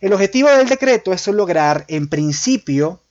El 0.00 0.14
objetivo 0.14 0.48
del 0.48 0.70
decreto 0.70 1.12
es 1.12 1.26
lograr, 1.26 1.84
en 1.88 2.08
principio, 2.08 3.02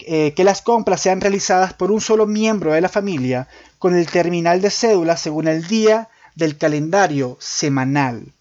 eh, 0.00 0.34
que 0.34 0.44
las 0.44 0.62
compras 0.62 1.00
sean 1.00 1.20
realizadas 1.20 1.72
por 1.74 1.90
un 1.90 2.00
solo 2.00 2.26
miembro 2.26 2.72
de 2.72 2.80
la 2.80 2.88
familia 2.88 3.48
con 3.78 3.96
el 3.96 4.06
terminal 4.06 4.60
de 4.60 4.70
cédula 4.70 5.16
según 5.16 5.48
el 5.48 5.66
día 5.66 6.08
del 6.34 6.58
calendario 6.58 7.36
semanal. 7.40 8.32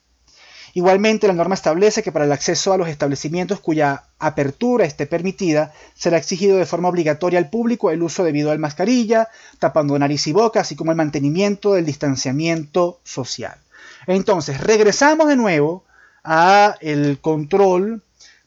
Igualmente, 0.73 1.27
la 1.27 1.33
norma 1.33 1.55
establece 1.55 2.03
que 2.03 2.11
para 2.11 2.25
el 2.25 2.33
acceso 2.33 2.73
a 2.73 2.77
los 2.77 2.89
establecimientos 2.89 3.61
cuya 3.61 4.03
apertura 4.19 4.83
esté 4.83 5.07
permitida, 5.07 5.73
será 5.95 6.17
exigido 6.17 6.57
de 6.57 6.65
forma 6.65 6.89
obligatoria 6.89 7.39
al 7.39 7.49
público 7.49 7.91
el 7.91 8.03
uso 8.03 8.25
debido 8.25 8.51
al 8.51 8.59
mascarilla, 8.59 9.29
tapando 9.57 9.97
nariz 9.97 10.27
y 10.27 10.33
boca, 10.33 10.59
así 10.59 10.75
como 10.75 10.91
el 10.91 10.97
mantenimiento 10.97 11.73
del 11.73 11.85
distanciamiento 11.85 12.99
social. 13.05 13.57
Entonces, 14.05 14.59
regresamos 14.59 15.29
de 15.29 15.37
nuevo 15.37 15.85
a 16.25 16.75
el 16.81 17.19
control 17.21 18.03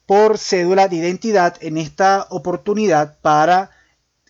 por 0.08 0.38
cédula 0.38 0.88
de 0.88 0.96
identidad 0.96 1.58
en 1.60 1.76
esta 1.76 2.26
oportunidad 2.30 3.18
para, 3.20 3.72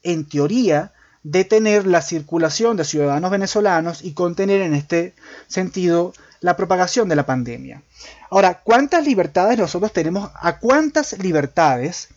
en 0.02 0.28
teoría, 0.28 0.92
detener 1.22 1.86
la 1.86 2.02
circulación 2.02 2.76
de 2.76 2.84
ciudadanos 2.84 3.30
venezolanos 3.30 4.02
y 4.02 4.12
contener 4.12 4.60
en 4.60 4.74
este 4.74 5.14
sentido 5.46 6.14
la 6.40 6.56
propagación 6.56 7.08
de 7.08 7.14
la 7.14 7.26
pandemia. 7.26 7.84
Ahora, 8.28 8.60
¿cuántas 8.64 9.06
libertades 9.06 9.56
nosotros 9.56 9.92
tenemos? 9.92 10.32
¿A 10.34 10.58
cuántas 10.58 11.16
libertades 11.20 12.08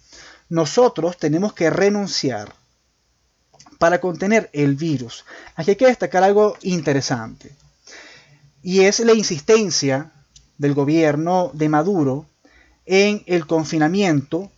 nosotros 0.50 1.18
tenemos 1.18 1.54
que 1.54 1.70
renunciar 1.70 2.56
para 3.78 4.02
contener 4.02 4.50
el 4.54 4.74
virus? 4.76 5.24
Aquí 5.56 5.70
hay 5.70 5.78
que 5.78 5.86
destacar 5.86 6.24
algo 6.24 6.58
interesante. 6.64 7.52
Y 8.64 8.86
es 8.86 9.02
la 9.02 9.14
insistencia 9.14 10.10
del 10.58 10.74
gobierno 10.74 11.52
de 11.54 11.70
Maduro 11.70 12.26
en 12.86 13.24
el 13.26 13.46
confinamiento 13.46 14.52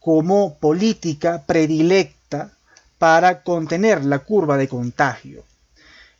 como 0.00 0.58
política 0.58 1.44
predilecta 1.46 2.52
para 2.98 3.42
contener 3.42 4.04
la 4.04 4.20
curva 4.20 4.56
de 4.56 4.68
contagio. 4.68 5.44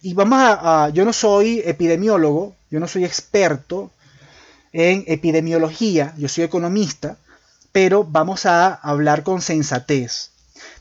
Y 0.01 0.15
vamos 0.15 0.39
a, 0.41 0.91
yo 0.91 1.05
no 1.05 1.13
soy 1.13 1.61
epidemiólogo, 1.65 2.55
yo 2.71 2.79
no 2.79 2.87
soy 2.87 3.05
experto 3.05 3.91
en 4.73 5.05
epidemiología, 5.07 6.15
yo 6.17 6.29
soy 6.29 6.45
economista, 6.45 7.17
pero 7.73 8.05
vamos 8.05 8.47
a 8.47 8.75
hablar 8.75 9.23
con 9.23 9.43
sensatez. 9.43 10.31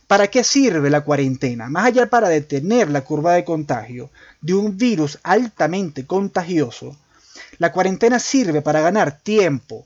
¿Para 0.07 0.27
qué 0.27 0.43
sirve 0.43 0.89
la 0.89 1.01
cuarentena? 1.01 1.69
Más 1.69 1.85
allá 1.85 2.09
para 2.09 2.29
detener 2.29 2.89
la 2.89 3.01
curva 3.01 3.33
de 3.33 3.43
contagio 3.43 4.09
de 4.41 4.53
un 4.53 4.77
virus 4.77 5.19
altamente 5.23 6.05
contagioso, 6.05 6.95
la 7.57 7.71
cuarentena 7.71 8.19
sirve 8.19 8.61
para 8.61 8.81
ganar 8.81 9.19
tiempo. 9.19 9.85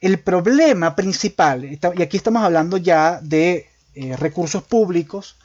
El 0.00 0.20
problema 0.20 0.94
principal, 0.94 1.64
y 1.64 2.02
aquí 2.02 2.16
estamos 2.16 2.42
hablando 2.42 2.76
ya 2.76 3.20
de 3.22 3.70
eh, 3.94 4.16
recursos 4.16 4.62
públicos, 4.62 5.36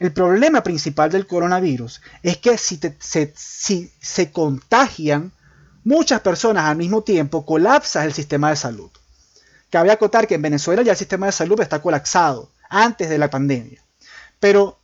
el 0.00 0.12
problema 0.12 0.62
principal 0.62 1.10
del 1.10 1.26
coronavirus 1.26 2.00
es 2.22 2.38
que 2.38 2.58
si, 2.58 2.80
si 3.34 3.92
se 4.00 4.32
contagian 4.32 5.32
muchas 5.84 6.20
personas 6.20 6.64
al 6.64 6.76
mismo 6.76 7.02
tiempo, 7.02 7.46
colapsa 7.46 8.04
el 8.04 8.12
sistema 8.12 8.50
de 8.50 8.56
salud. 8.56 8.90
Cabe 9.70 9.92
acotar 9.92 10.26
que 10.26 10.34
en 10.34 10.42
Venezuela 10.42 10.82
ya 10.82 10.92
el 10.92 10.98
sistema 10.98 11.26
de 11.26 11.32
salud 11.32 11.60
está 11.60 11.80
colapsado 11.80 12.50
antes 12.68 13.08
de 13.08 13.18
la 13.18 13.30
pandemia. 13.30 13.82
Pero 14.40 14.78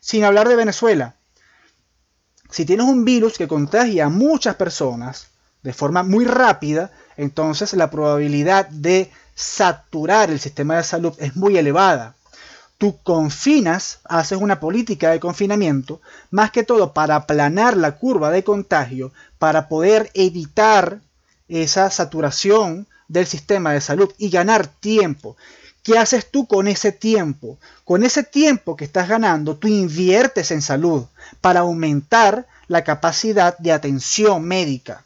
sin 0.00 0.24
hablar 0.24 0.48
de 0.48 0.56
Venezuela, 0.56 1.16
si 2.50 2.64
tienes 2.64 2.86
un 2.86 3.04
virus 3.04 3.38
que 3.38 3.48
contagia 3.48 4.06
a 4.06 4.08
muchas 4.08 4.56
personas 4.56 5.29
de 5.62 5.72
forma 5.72 6.02
muy 6.02 6.24
rápida, 6.24 6.90
entonces 7.16 7.72
la 7.74 7.90
probabilidad 7.90 8.68
de 8.68 9.10
saturar 9.34 10.30
el 10.30 10.40
sistema 10.40 10.76
de 10.76 10.84
salud 10.84 11.14
es 11.18 11.36
muy 11.36 11.56
elevada. 11.56 12.14
Tú 12.78 12.98
confinas, 13.02 14.00
haces 14.04 14.38
una 14.40 14.58
política 14.58 15.10
de 15.10 15.20
confinamiento, 15.20 16.00
más 16.30 16.50
que 16.50 16.62
todo 16.62 16.94
para 16.94 17.16
aplanar 17.16 17.76
la 17.76 17.96
curva 17.96 18.30
de 18.30 18.42
contagio, 18.42 19.12
para 19.38 19.68
poder 19.68 20.10
evitar 20.14 21.00
esa 21.48 21.90
saturación 21.90 22.86
del 23.08 23.26
sistema 23.26 23.72
de 23.72 23.80
salud 23.80 24.10
y 24.16 24.30
ganar 24.30 24.66
tiempo. 24.66 25.36
¿Qué 25.82 25.98
haces 25.98 26.30
tú 26.30 26.46
con 26.46 26.68
ese 26.68 26.92
tiempo? 26.92 27.58
Con 27.84 28.04
ese 28.04 28.22
tiempo 28.22 28.76
que 28.76 28.84
estás 28.84 29.08
ganando, 29.08 29.56
tú 29.56 29.68
inviertes 29.68 30.50
en 30.50 30.62
salud 30.62 31.04
para 31.40 31.60
aumentar 31.60 32.46
la 32.68 32.84
capacidad 32.84 33.58
de 33.58 33.72
atención 33.72 34.42
médica. 34.44 35.04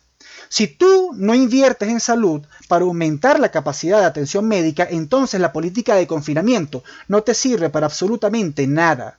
Si 0.55 0.69
tú 0.69 1.11
no 1.17 1.35
inviertes 1.35 1.89
en 1.89 1.99
salud 1.99 2.41
para 2.69 2.85
aumentar 2.85 3.41
la 3.41 3.51
capacidad 3.51 3.99
de 3.99 4.07
atención 4.07 4.47
médica, 4.47 4.87
entonces 4.89 5.41
la 5.41 5.53
política 5.53 5.97
de 5.97 6.07
confinamiento 6.07 6.85
no 7.09 7.25
te 7.25 7.35
sirve 7.35 7.71
para 7.71 7.87
absolutamente 7.87 8.69
nada. 8.69 9.19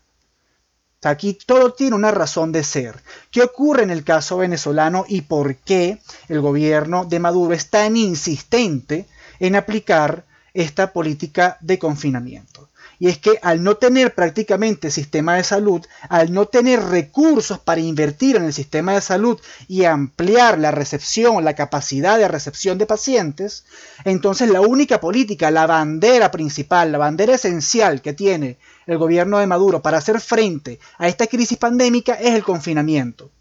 Aquí 1.03 1.37
todo 1.45 1.73
tiene 1.73 1.97
una 1.97 2.11
razón 2.11 2.53
de 2.53 2.63
ser. 2.63 3.03
¿Qué 3.31 3.41
ocurre 3.41 3.83
en 3.83 3.89
el 3.89 4.05
caso 4.05 4.37
venezolano 4.37 5.03
y 5.09 5.23
por 5.23 5.57
qué 5.57 5.99
el 6.29 6.39
gobierno 6.39 7.03
de 7.03 7.19
Maduro 7.19 7.53
es 7.53 7.69
tan 7.69 7.97
insistente 7.97 9.05
en 9.41 9.57
aplicar 9.57 10.23
esta 10.53 10.93
política 10.93 11.57
de 11.59 11.77
confinamiento. 11.77 12.54
Y 12.99 13.09
es 13.09 13.17
que 13.17 13.39
al 13.41 13.63
no 13.63 13.75
tener 13.75 14.15
prácticamente 14.15 14.91
sistema 14.91 15.35
de 15.35 15.43
salud, 15.43 15.85
al 16.09 16.31
no 16.31 16.45
tener 16.45 16.81
recursos 16.81 17.59
para 17.59 17.81
invertir 17.81 18.37
en 18.37 18.45
el 18.45 18.53
sistema 18.53 18.93
de 18.93 19.01
salud 19.01 19.39
y 19.67 19.83
ampliar 19.83 20.57
la 20.57 20.71
recepción, 20.71 21.43
la 21.43 21.55
capacidad 21.55 22.17
de 22.17 22.27
recepción 22.27 22.77
de 22.77 22.85
pacientes, 22.85 23.65
entonces 24.05 24.49
la 24.49 24.61
única 24.61 24.99
política, 24.99 25.51
la 25.51 25.67
bandera 25.67 26.31
principal, 26.31 26.91
la 26.91 26.97
bandera 26.97 27.35
esencial 27.35 28.01
que 28.01 28.13
tiene 28.13 28.57
el 28.87 28.97
gobierno 28.97 29.39
de 29.39 29.47
Maduro 29.47 29.81
para 29.81 29.97
hacer 29.97 30.21
frente 30.21 30.79
a 30.97 31.07
esta 31.07 31.27
crisis 31.27 31.57
pandémica 31.57 32.13
es 32.13 32.33
el 32.33 32.43
confinamiento. 32.43 33.31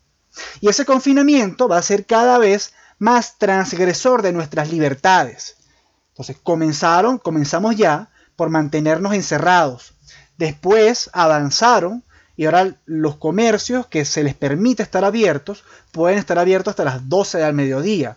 Y 0.61 0.69
ese 0.69 0.85
confinamiento 0.85 1.69
va 1.69 1.79
a 1.79 1.83
ser 1.83 2.07
cada 2.07 2.39
vez 2.39 2.73
más 2.99 3.39
transgresor 3.39 4.23
de 4.23 4.33
nuestras 4.33 4.71
libertades. 4.71 5.57
Entonces 6.11 6.37
comenzaron, 6.43 7.19
comenzamos 7.19 7.77
ya 7.77 8.11
por 8.37 8.51
mantenernos 8.51 9.15
encerrados. 9.15 9.95
Después 10.37 11.11
avanzaron 11.13 12.03
y 12.37 12.47
ahora 12.47 12.75
los 12.87 13.17
comercios 13.17 13.87
que 13.87 14.05
se 14.05 14.25
les 14.25 14.35
permite 14.35 14.83
estar 14.83 15.05
abiertos 15.05 15.65
pueden 15.93 16.19
estar 16.19 16.39
abiertos 16.39 16.73
hasta 16.73 16.85
las 16.85 17.09
12 17.09 17.39
del 17.39 17.55
mediodía. 17.55 18.17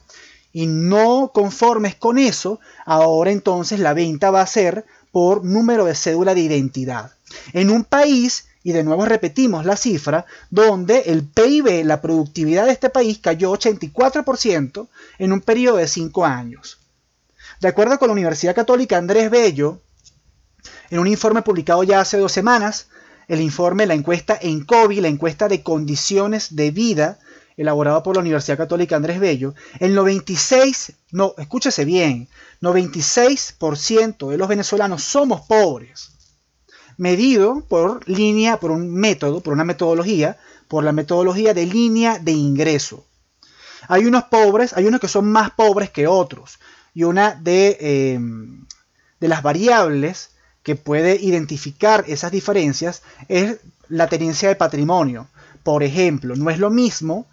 Y 0.52 0.66
no 0.66 1.32
conformes 1.34 1.96
con 1.96 2.18
eso, 2.18 2.60
ahora 2.86 3.32
entonces 3.32 3.80
la 3.80 3.94
venta 3.94 4.32
va 4.32 4.42
a 4.42 4.48
ser 4.48 4.86
por 5.12 5.44
número 5.44 5.86
de 5.86 5.94
cédula 5.94 6.34
de 6.34 6.42
identidad. 6.42 7.12
En 7.54 7.70
un 7.70 7.84
país, 7.84 8.48
y 8.64 8.72
de 8.72 8.84
nuevo 8.84 9.06
repetimos 9.06 9.66
la 9.66 9.78
cifra, 9.78 10.26
donde 10.50 11.04
el 11.08 11.24
PIB, 11.24 11.86
la 11.86 12.02
productividad 12.02 12.66
de 12.66 12.72
este 12.72 12.90
país 12.90 13.20
cayó 13.20 13.52
84% 13.52 14.88
en 15.20 15.32
un 15.32 15.42
periodo 15.42 15.78
de 15.78 15.88
5 15.88 16.26
años. 16.26 16.80
De 17.60 17.68
acuerdo 17.68 18.00
con 18.00 18.08
la 18.08 18.14
Universidad 18.14 18.56
Católica 18.56 18.98
Andrés 18.98 19.30
Bello, 19.30 19.82
en 20.90 21.00
un 21.00 21.08
informe 21.08 21.42
publicado 21.42 21.84
ya 21.84 22.00
hace 22.00 22.18
dos 22.18 22.32
semanas, 22.32 22.88
el 23.28 23.42
informe, 23.42 23.86
la 23.86 23.94
encuesta 23.94 24.38
en 24.42 24.64
COVID, 24.64 25.00
la 25.00 25.08
encuesta 25.08 25.48
de 25.48 25.62
condiciones 25.62 26.56
de 26.56 26.72
vida, 26.72 27.20
elaborado 27.58 28.04
por 28.04 28.16
la 28.16 28.22
Universidad 28.22 28.58
Católica 28.58 28.96
Andrés 28.96 29.20
Bello, 29.20 29.54
el 29.80 29.96
96, 29.96 30.94
no, 31.12 31.34
escúchese 31.38 31.86
bien, 31.86 32.30
96% 32.62 34.30
de 34.30 34.38
los 34.38 34.48
venezolanos 34.48 35.04
somos 35.04 35.42
pobres, 35.42 36.12
medido 36.98 37.66
por 37.68 38.08
línea, 38.08 38.58
por 38.58 38.72
un 38.72 38.94
método, 38.94 39.42
por 39.42 39.54
una 39.54 39.64
metodología, 39.64 40.38
por 40.68 40.84
la 40.84 40.92
metodología 40.92 41.54
de 41.54 41.66
línea 41.66 42.20
de 42.20 42.32
ingreso. 42.32 43.06
Hay 43.88 44.06
unos 44.06 44.26
pobres, 44.26 44.74
hay 44.74 44.86
unos 44.86 45.00
que 45.00 45.08
son 45.08 45.32
más 45.32 45.52
pobres 45.52 45.90
que 45.90 46.08
otros 46.08 46.60
y 46.94 47.04
una 47.04 47.36
de, 47.36 47.78
em, 47.80 48.66
de 49.20 49.28
las 49.28 49.44
variables 49.44 50.32
que 50.68 50.76
puede 50.76 51.16
identificar 51.16 52.04
esas 52.10 52.30
diferencias 52.30 53.02
es 53.30 53.56
la 53.88 54.08
tenencia 54.10 54.50
de 54.50 54.58
patrimonio. 54.58 55.30
Por 55.64 55.82
ejemplo, 55.82 56.36
no 56.36 56.50
es 56.50 56.60
lo 56.60 56.70
mismo 56.70 57.26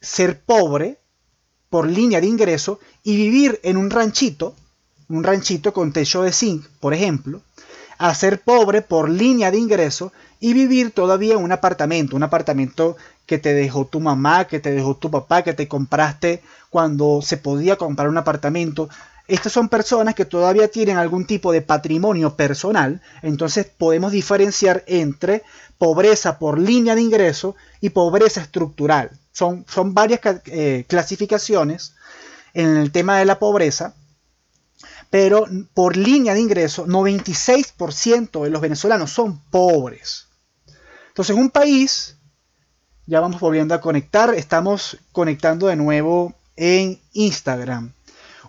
ser 0.00 0.40
pobre 0.40 0.96
por 1.68 1.86
línea 1.86 2.22
de 2.22 2.26
ingreso 2.26 2.80
y 3.04 3.14
vivir 3.14 3.60
en 3.62 3.76
un 3.76 3.90
ranchito, 3.90 4.54
un 5.10 5.22
ranchito 5.22 5.74
con 5.74 5.92
techo 5.92 6.22
de 6.22 6.32
zinc, 6.32 6.64
por 6.80 6.94
ejemplo, 6.94 7.42
a 7.98 8.14
ser 8.14 8.40
pobre 8.40 8.80
por 8.80 9.10
línea 9.10 9.50
de 9.50 9.58
ingreso 9.58 10.10
y 10.40 10.54
vivir 10.54 10.92
todavía 10.92 11.34
en 11.34 11.44
un 11.44 11.52
apartamento, 11.52 12.16
un 12.16 12.22
apartamento 12.22 12.96
que 13.26 13.36
te 13.36 13.52
dejó 13.52 13.84
tu 13.84 14.00
mamá, 14.00 14.46
que 14.46 14.60
te 14.60 14.70
dejó 14.70 14.96
tu 14.96 15.10
papá, 15.10 15.42
que 15.42 15.52
te 15.52 15.68
compraste 15.68 16.42
cuando 16.70 17.20
se 17.20 17.36
podía 17.36 17.76
comprar 17.76 18.08
un 18.08 18.16
apartamento. 18.16 18.88
Estas 19.28 19.52
son 19.52 19.68
personas 19.68 20.14
que 20.14 20.24
todavía 20.24 20.68
tienen 20.68 20.96
algún 20.96 21.26
tipo 21.26 21.52
de 21.52 21.60
patrimonio 21.60 22.34
personal, 22.34 23.02
entonces 23.20 23.66
podemos 23.66 24.10
diferenciar 24.10 24.84
entre 24.86 25.42
pobreza 25.76 26.38
por 26.38 26.58
línea 26.58 26.94
de 26.94 27.02
ingreso 27.02 27.54
y 27.82 27.90
pobreza 27.90 28.40
estructural. 28.40 29.10
Son, 29.32 29.66
son 29.68 29.92
varias 29.92 30.20
eh, 30.46 30.86
clasificaciones 30.88 31.94
en 32.54 32.78
el 32.78 32.90
tema 32.90 33.18
de 33.18 33.26
la 33.26 33.38
pobreza, 33.38 33.94
pero 35.10 35.44
por 35.74 35.98
línea 35.98 36.32
de 36.32 36.40
ingreso, 36.40 36.86
96% 36.86 38.44
de 38.44 38.50
los 38.50 38.62
venezolanos 38.62 39.10
son 39.10 39.38
pobres. 39.50 40.26
Entonces, 41.08 41.36
un 41.36 41.50
país, 41.50 42.16
ya 43.04 43.20
vamos 43.20 43.40
volviendo 43.40 43.74
a 43.74 43.80
conectar, 43.82 44.34
estamos 44.34 44.96
conectando 45.12 45.66
de 45.66 45.76
nuevo 45.76 46.34
en 46.56 46.98
Instagram. 47.12 47.92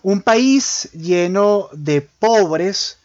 Un 0.02 0.22
país 0.22 0.88
lleno 0.92 1.68
de 1.72 2.00
pobres 2.00 2.98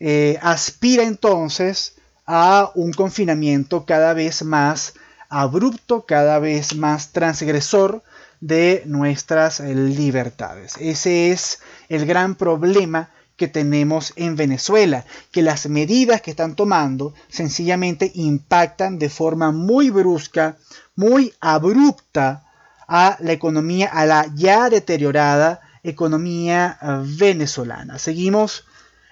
eh, 0.00 0.38
aspira 0.42 1.04
entonces 1.04 1.94
a 2.26 2.70
un 2.74 2.92
confinamiento 2.92 3.86
cada 3.86 4.12
vez 4.12 4.42
más 4.42 4.94
abrupto, 5.28 6.04
cada 6.04 6.38
vez 6.38 6.74
más 6.76 7.12
transgresor 7.12 8.02
de 8.40 8.82
nuestras 8.86 9.60
libertades. 9.60 10.74
Ese 10.78 11.30
es 11.30 11.60
el 11.88 12.04
gran 12.04 12.34
problema 12.34 13.10
que 13.36 13.48
tenemos 13.48 14.12
en 14.16 14.36
Venezuela, 14.36 15.04
que 15.30 15.42
las 15.42 15.68
medidas 15.68 16.22
que 16.22 16.30
están 16.30 16.54
tomando 16.54 17.14
sencillamente 17.28 18.10
impactan 18.14 18.98
de 18.98 19.10
forma 19.10 19.52
muy 19.52 19.90
brusca, 19.90 20.56
muy 20.96 21.32
abrupta 21.40 22.44
a 22.88 23.16
la 23.20 23.32
economía, 23.32 23.88
a 23.88 24.06
la 24.06 24.26
ya 24.34 24.70
deteriorada 24.70 25.60
economía 25.88 26.78
venezolana. 27.18 27.98
Seguimos 27.98 28.64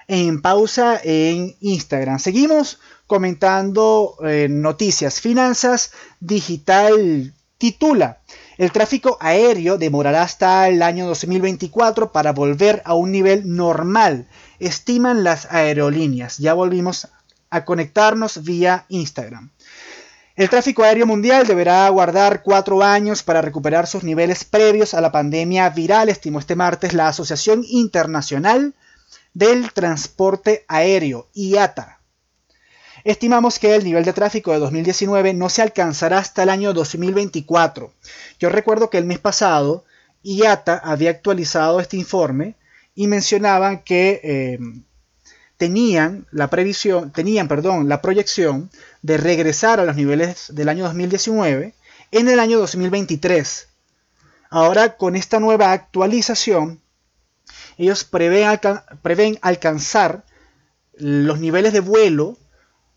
en 0.09 0.43
pausa 0.43 1.01
en 1.03 1.57
Instagram. 1.61 2.19
Seguimos 2.19 2.79
comentando 3.07 4.17
eh, 4.25 4.49
noticias. 4.51 5.21
Finanzas 5.21 5.93
Digital 6.21 7.33
titula. 7.59 8.19
El 8.57 8.73
tráfico 8.73 9.17
aéreo 9.21 9.79
demorará 9.79 10.23
hasta 10.23 10.69
el 10.69 10.83
año 10.83 11.07
2024 11.07 12.13
para 12.13 12.33
volver 12.33 12.83
a 12.85 12.95
un 12.95 13.11
nivel 13.11 13.57
normal, 13.57 14.29
estiman 14.61 15.25
las 15.25 15.51
aerolíneas. 15.51 16.39
Ya 16.39 16.55
volvimos 16.55 17.09
a 17.51 17.65
conectarnos 17.65 18.45
vía 18.45 18.85
Instagram. 18.89 19.51
El 20.37 20.51
tráfico 20.51 20.83
aéreo 20.83 21.07
mundial 21.07 21.47
deberá 21.47 21.87
aguardar 21.87 22.43
cuatro 22.43 22.83
años 22.83 23.23
para 23.23 23.41
recuperar 23.41 23.87
sus 23.87 24.03
niveles 24.03 24.45
previos 24.45 24.93
a 24.93 25.01
la 25.01 25.13
pandemia 25.13 25.71
viral, 25.71 26.09
estimó 26.09 26.41
este 26.41 26.57
martes 26.57 26.93
la 26.93 27.07
Asociación 27.07 27.65
Internacional 27.69 28.75
del 29.33 29.73
Transporte 29.73 30.65
Aéreo, 30.67 31.29
IATA. 31.35 32.01
Estimamos 33.05 33.61
que 33.61 33.77
el 33.77 33.85
nivel 33.85 34.05
de 34.05 34.13
tráfico 34.13 34.51
de 34.51 34.59
2019 34.59 35.35
no 35.35 35.49
se 35.49 35.63
alcanzará 35.63 36.19
hasta 36.19 36.43
el 36.43 36.49
año 36.49 36.73
2024. 36.73 37.93
Yo 38.41 38.49
recuerdo 38.49 38.91
que 38.91 38.99
el 38.99 39.05
mes 39.05 39.21
pasado 39.21 39.85
IATA 40.25 40.79
había 40.79 41.11
actualizado 41.11 41.79
este 41.79 41.97
informe 41.97 42.57
y 42.97 43.07
mencionaban 43.07 43.85
que 43.85 44.21
eh, 44.25 44.59
tenían 45.59 46.27
la 46.33 46.51
previsión, 46.51 47.13
tenían, 47.13 47.47
perdón, 47.47 47.89
la 47.89 48.03
proyección 48.03 48.71
de 49.05 49.19
regresar 49.19 49.81
a 49.81 49.85
los 49.85 49.97
niveles 49.97 50.47
del 50.55 50.71
año 50.71 50.85
2019 50.85 51.75
en 52.11 52.29
el 52.31 52.41
año 52.41 52.59
2023. 52.59 53.69
Ahora, 54.49 54.97
con 54.97 55.15
esta 55.15 55.41
nueva 55.41 55.73
actualización, 55.73 56.81
ellos 57.77 58.05
prevén, 58.05 58.49
prevén 59.03 59.39
alcanzar 59.43 60.25
los 60.95 61.39
niveles 61.39 61.75
de 61.75 61.81
vuelo 61.81 62.39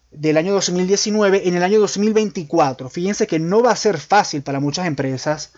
del 0.10 0.38
año 0.38 0.54
2019 0.54 1.46
en 1.50 1.56
el 1.58 1.64
año 1.64 1.82
2024. 1.82 2.90
Fíjense 2.90 3.28
que 3.28 3.40
no 3.40 3.62
va 3.62 3.72
a 3.72 3.76
ser 3.76 3.98
fácil 3.98 4.44
para 4.44 4.62
muchas 4.62 4.88
empresas 4.88 5.52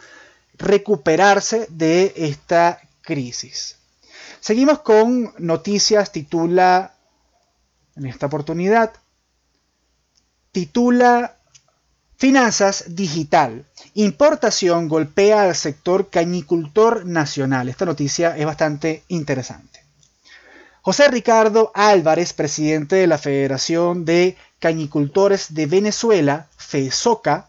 recuperarse 0.58 1.68
de 1.70 2.12
esta 2.16 2.82
crisis. 3.04 3.76
Seguimos 4.40 4.80
con 4.80 5.32
noticias, 5.38 6.12
titula 6.12 6.96
en 7.96 8.08
esta 8.08 8.26
oportunidad, 8.26 8.94
titula 10.52 11.36
Finanzas 12.18 12.84
Digital. 12.88 13.66
Importación 13.94 14.90
golpea 14.90 15.44
al 15.44 15.56
sector 15.56 16.10
cañicultor 16.10 17.06
nacional. 17.06 17.70
Esta 17.70 17.86
noticia 17.86 18.36
es 18.38 18.46
bastante 18.46 19.04
interesante. 19.08 19.80
José 20.82 21.08
Ricardo 21.10 21.72
Álvarez, 21.76 22.34
presidente 22.34 22.96
de 22.96 23.08
la 23.08 23.18
Federación 23.18 24.06
de 24.06 24.38
Cañicultores 24.60 25.54
de 25.54 25.66
Venezuela, 25.66 26.48
FESOCA, 26.58 27.48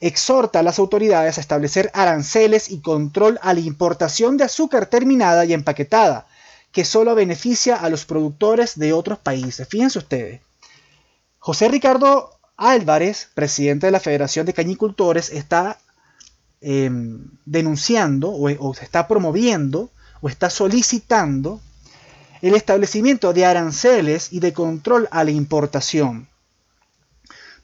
exhorta 0.00 0.58
a 0.58 0.62
las 0.62 0.78
autoridades 0.78 1.38
a 1.38 1.40
establecer 1.40 1.90
aranceles 1.94 2.70
y 2.70 2.80
control 2.80 3.38
a 3.42 3.54
la 3.54 3.60
importación 3.60 4.36
de 4.36 4.44
azúcar 4.44 4.86
terminada 4.86 5.44
y 5.44 5.54
empaquetada, 5.54 6.26
que 6.72 6.84
solo 6.84 7.14
beneficia 7.14 7.76
a 7.76 7.88
los 7.88 8.04
productores 8.04 8.78
de 8.78 8.92
otros 8.92 9.18
países. 9.18 9.66
Fíjense 9.68 9.98
ustedes. 9.98 10.40
José 11.38 11.68
Ricardo 11.68 12.33
Álvarez, 12.56 13.28
presidente 13.34 13.86
de 13.86 13.92
la 13.92 14.00
Federación 14.00 14.46
de 14.46 14.52
Cañicultores, 14.52 15.30
está 15.30 15.78
em, 16.60 17.26
denunciando 17.44 18.30
o, 18.30 18.48
o 18.68 18.74
se 18.74 18.84
está 18.84 19.08
promoviendo 19.08 19.90
o 20.20 20.28
está 20.28 20.50
solicitando 20.50 21.60
el 22.42 22.54
establecimiento 22.54 23.32
de 23.32 23.44
aranceles 23.44 24.32
y 24.32 24.40
de 24.40 24.52
control 24.52 25.08
a 25.10 25.24
la 25.24 25.30
importación. 25.30 26.28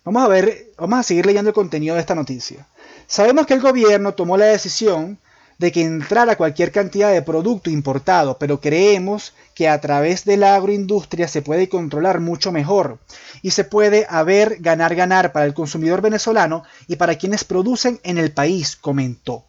Vamos 0.05 0.25
a 0.25 0.29
ver, 0.29 0.73
vamos 0.79 0.99
a 0.99 1.03
seguir 1.03 1.27
leyendo 1.27 1.51
el 1.51 1.55
contenido 1.55 1.95
de 1.95 2.01
esta 2.01 2.15
noticia. 2.15 2.67
Sabemos 3.07 3.47
que 3.47 3.55
el 3.55 3.61
gobierno 3.61 4.15
tomó 4.15 4.37
la 4.37 4.47
decisión 4.47 5.19
de 5.59 5.73
que 5.73 5.83
entrara 5.83 6.37
cualquier 6.37 6.73
cantidad 6.73 7.13
de 7.13 7.21
producto 7.21 7.69
importado, 7.69 8.39
pero 8.39 8.61
creemos 8.61 9.35
que 9.55 9.69
a 9.69 9.81
través 9.81 10.25
de 10.25 10.37
la 10.37 10.55
agroindustria 10.55 11.29
se 11.29 11.43
puede 11.43 11.69
controlar 11.69 12.21
mucho 12.21 12.53
mejor 12.53 12.99
y 13.43 13.51
se 13.51 13.65
puede 13.65 14.07
haber 14.09 14.59
ganar-ganar 14.61 15.33
para 15.33 15.47
el 15.47 15.55
consumidor 15.55 16.01
venezolano 16.01 16.65
y 16.87 16.97
para 16.97 17.17
quienes 17.17 17.45
producen 17.45 18.01
en 18.03 18.19
el 18.19 18.33
país, 18.33 18.77
comentó. 18.77 19.45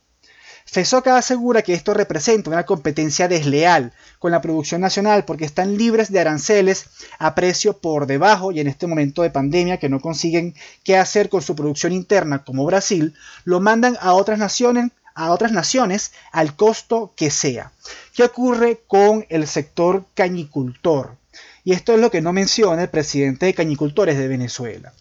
FESOCA 0.66 1.18
asegura 1.18 1.64
que 1.64 1.74
esto 1.74 1.94
representa 1.94 2.50
una 2.50 2.66
competencia 2.66 3.28
desleal 3.28 3.92
con 4.20 4.32
la 4.32 4.42
producción 4.42 4.80
nacional 4.80 5.26
porque 5.26 5.44
están 5.44 5.78
libres 5.78 6.12
de 6.12 6.22
aranceles 6.22 6.86
a 7.20 7.36
precio 7.36 7.78
por 7.78 8.06
debajo 8.06 8.54
y 8.54 8.62
en 8.62 8.68
este 8.68 8.88
momento 8.88 9.22
de 9.22 9.32
pandemia 9.32 9.80
que 9.80 9.90
no 9.90 10.00
consiguen 10.00 10.56
qué 10.86 10.98
hacer 10.98 11.28
con 11.28 11.42
su 11.42 11.58
producción 11.58 11.92
interna 11.92 12.46
como 12.46 12.66
Brasil, 12.66 13.16
lo 13.44 13.60
mandan 13.60 13.98
a 14.00 14.14
otras 14.14 14.40
naciones 14.40 14.92
a 15.14 15.32
otras 15.32 15.52
naciones 15.52 16.14
al 16.32 16.56
costo 16.56 17.14
que 17.18 17.32
sea. 17.32 17.72
¿Qué 18.14 18.24
ocurre 18.24 18.82
con 18.88 19.26
el 19.30 19.48
sector 19.48 20.06
cañicultor? 20.14 21.16
Y 21.64 21.72
esto 21.72 21.94
es 21.94 22.00
lo 22.00 22.12
que 22.12 22.22
no 22.22 22.34
menciona 22.34 22.82
el 22.82 22.90
presidente 22.90 23.46
de 23.46 23.54
Cañicultores 23.54 24.18
de 24.18 24.28
Venezuela. 24.28 24.94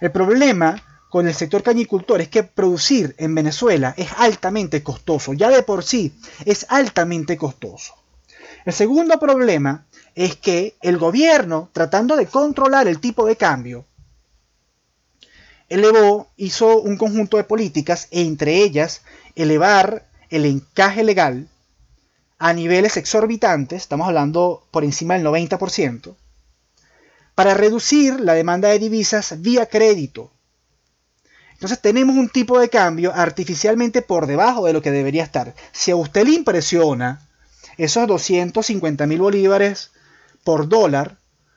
El 0.00 0.12
problema 0.12 0.82
con 1.08 1.26
el 1.26 1.34
sector 1.34 1.62
cañicultor 1.62 2.20
es 2.20 2.28
que 2.28 2.42
producir 2.42 3.14
en 3.18 3.34
Venezuela 3.34 3.94
es 3.96 4.08
altamente 4.18 4.82
costoso, 4.82 5.32
ya 5.32 5.48
de 5.48 5.62
por 5.62 5.82
sí 5.82 6.12
es 6.44 6.66
altamente 6.68 7.38
costoso. 7.38 7.94
El 8.66 8.74
segundo 8.74 9.18
problema 9.18 9.86
es 10.14 10.36
que 10.36 10.74
el 10.82 10.98
gobierno, 10.98 11.70
tratando 11.72 12.16
de 12.16 12.26
controlar 12.26 12.86
el 12.86 13.00
tipo 13.00 13.24
de 13.24 13.36
cambio, 13.36 13.86
elevó, 15.70 16.28
hizo 16.36 16.78
un 16.80 16.98
conjunto 16.98 17.38
de 17.38 17.44
políticas, 17.44 18.08
e 18.10 18.22
entre 18.22 18.62
ellas 18.62 19.02
elevar 19.36 20.06
el 20.28 20.44
encaje 20.44 21.04
legal 21.04 21.48
a 22.38 22.52
niveles 22.52 22.96
exorbitantes, 22.96 23.82
estamos 23.82 24.06
hablando 24.06 24.66
por 24.70 24.84
encima 24.84 25.14
del 25.14 25.26
90%, 25.26 26.14
para 27.34 27.54
reducir 27.54 28.20
la 28.20 28.34
demanda 28.34 28.68
de 28.68 28.78
divisas 28.78 29.40
vía 29.40 29.66
crédito, 29.66 30.30
entonces 31.58 31.80
tenemos 31.80 32.14
un 32.16 32.28
tipo 32.28 32.60
de 32.60 32.68
cambio 32.68 33.12
artificialmente 33.12 34.00
por 34.00 34.28
debajo 34.28 34.64
de 34.64 34.72
lo 34.72 34.80
que 34.80 34.92
debería 34.92 35.24
estar. 35.24 35.56
Si 35.72 35.90
a 35.90 35.96
usted 35.96 36.24
le 36.24 36.34
impresiona 36.34 37.26
esos 37.76 38.06
250 38.06 39.06
mil 39.08 39.18
bolívares 39.18 39.90
por 40.44 40.68
dólar, 40.68 41.16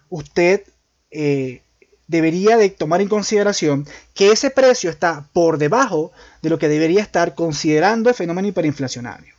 usted 0.09 0.63
eh, 1.11 1.61
debería 2.07 2.57
de 2.57 2.69
tomar 2.69 3.01
en 3.01 3.09
consideración 3.09 3.87
que 4.15 4.31
ese 4.31 4.49
precio 4.49 4.89
está 4.89 5.29
por 5.33 5.59
debajo 5.59 6.11
de 6.41 6.49
lo 6.49 6.57
que 6.57 6.67
debería 6.67 7.03
estar 7.03 7.35
considerando 7.35 8.09
el 8.09 8.15
fenómeno 8.15 8.47
hiperinflacionario. 8.47 9.35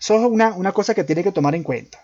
Eso 0.00 0.14
es 0.16 0.24
una, 0.24 0.54
una 0.54 0.72
cosa 0.72 0.94
que 0.94 1.04
tiene 1.04 1.22
que 1.22 1.32
tomar 1.32 1.54
en 1.54 1.62
cuenta. 1.62 2.02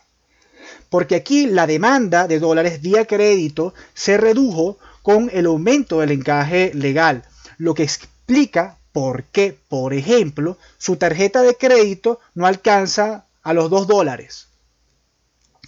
Porque 0.91 1.17
aquí 1.17 1.47
la 1.47 1.67
demanda 1.67 2.29
de 2.29 2.39
dólares 2.39 2.81
vía 2.83 3.07
crédito 3.07 3.75
se 3.95 4.17
redujo 4.17 4.79
con 5.03 5.31
el 5.33 5.47
aumento 5.47 6.01
del 6.01 6.13
encaje 6.13 6.73
legal 6.75 7.25
lo 7.59 7.75
que 7.75 7.83
explica 7.83 8.79
por 8.93 9.25
qué, 9.25 9.59
por 9.69 9.95
ejemplo, 9.95 10.59
su 10.79 10.97
tarjeta 10.97 11.43
de 11.43 11.55
crédito 11.55 12.21
no 12.35 12.47
alcanza 12.47 13.27
a 13.43 13.53
los 13.53 13.71
2 13.71 13.87
dólares. 13.87 14.49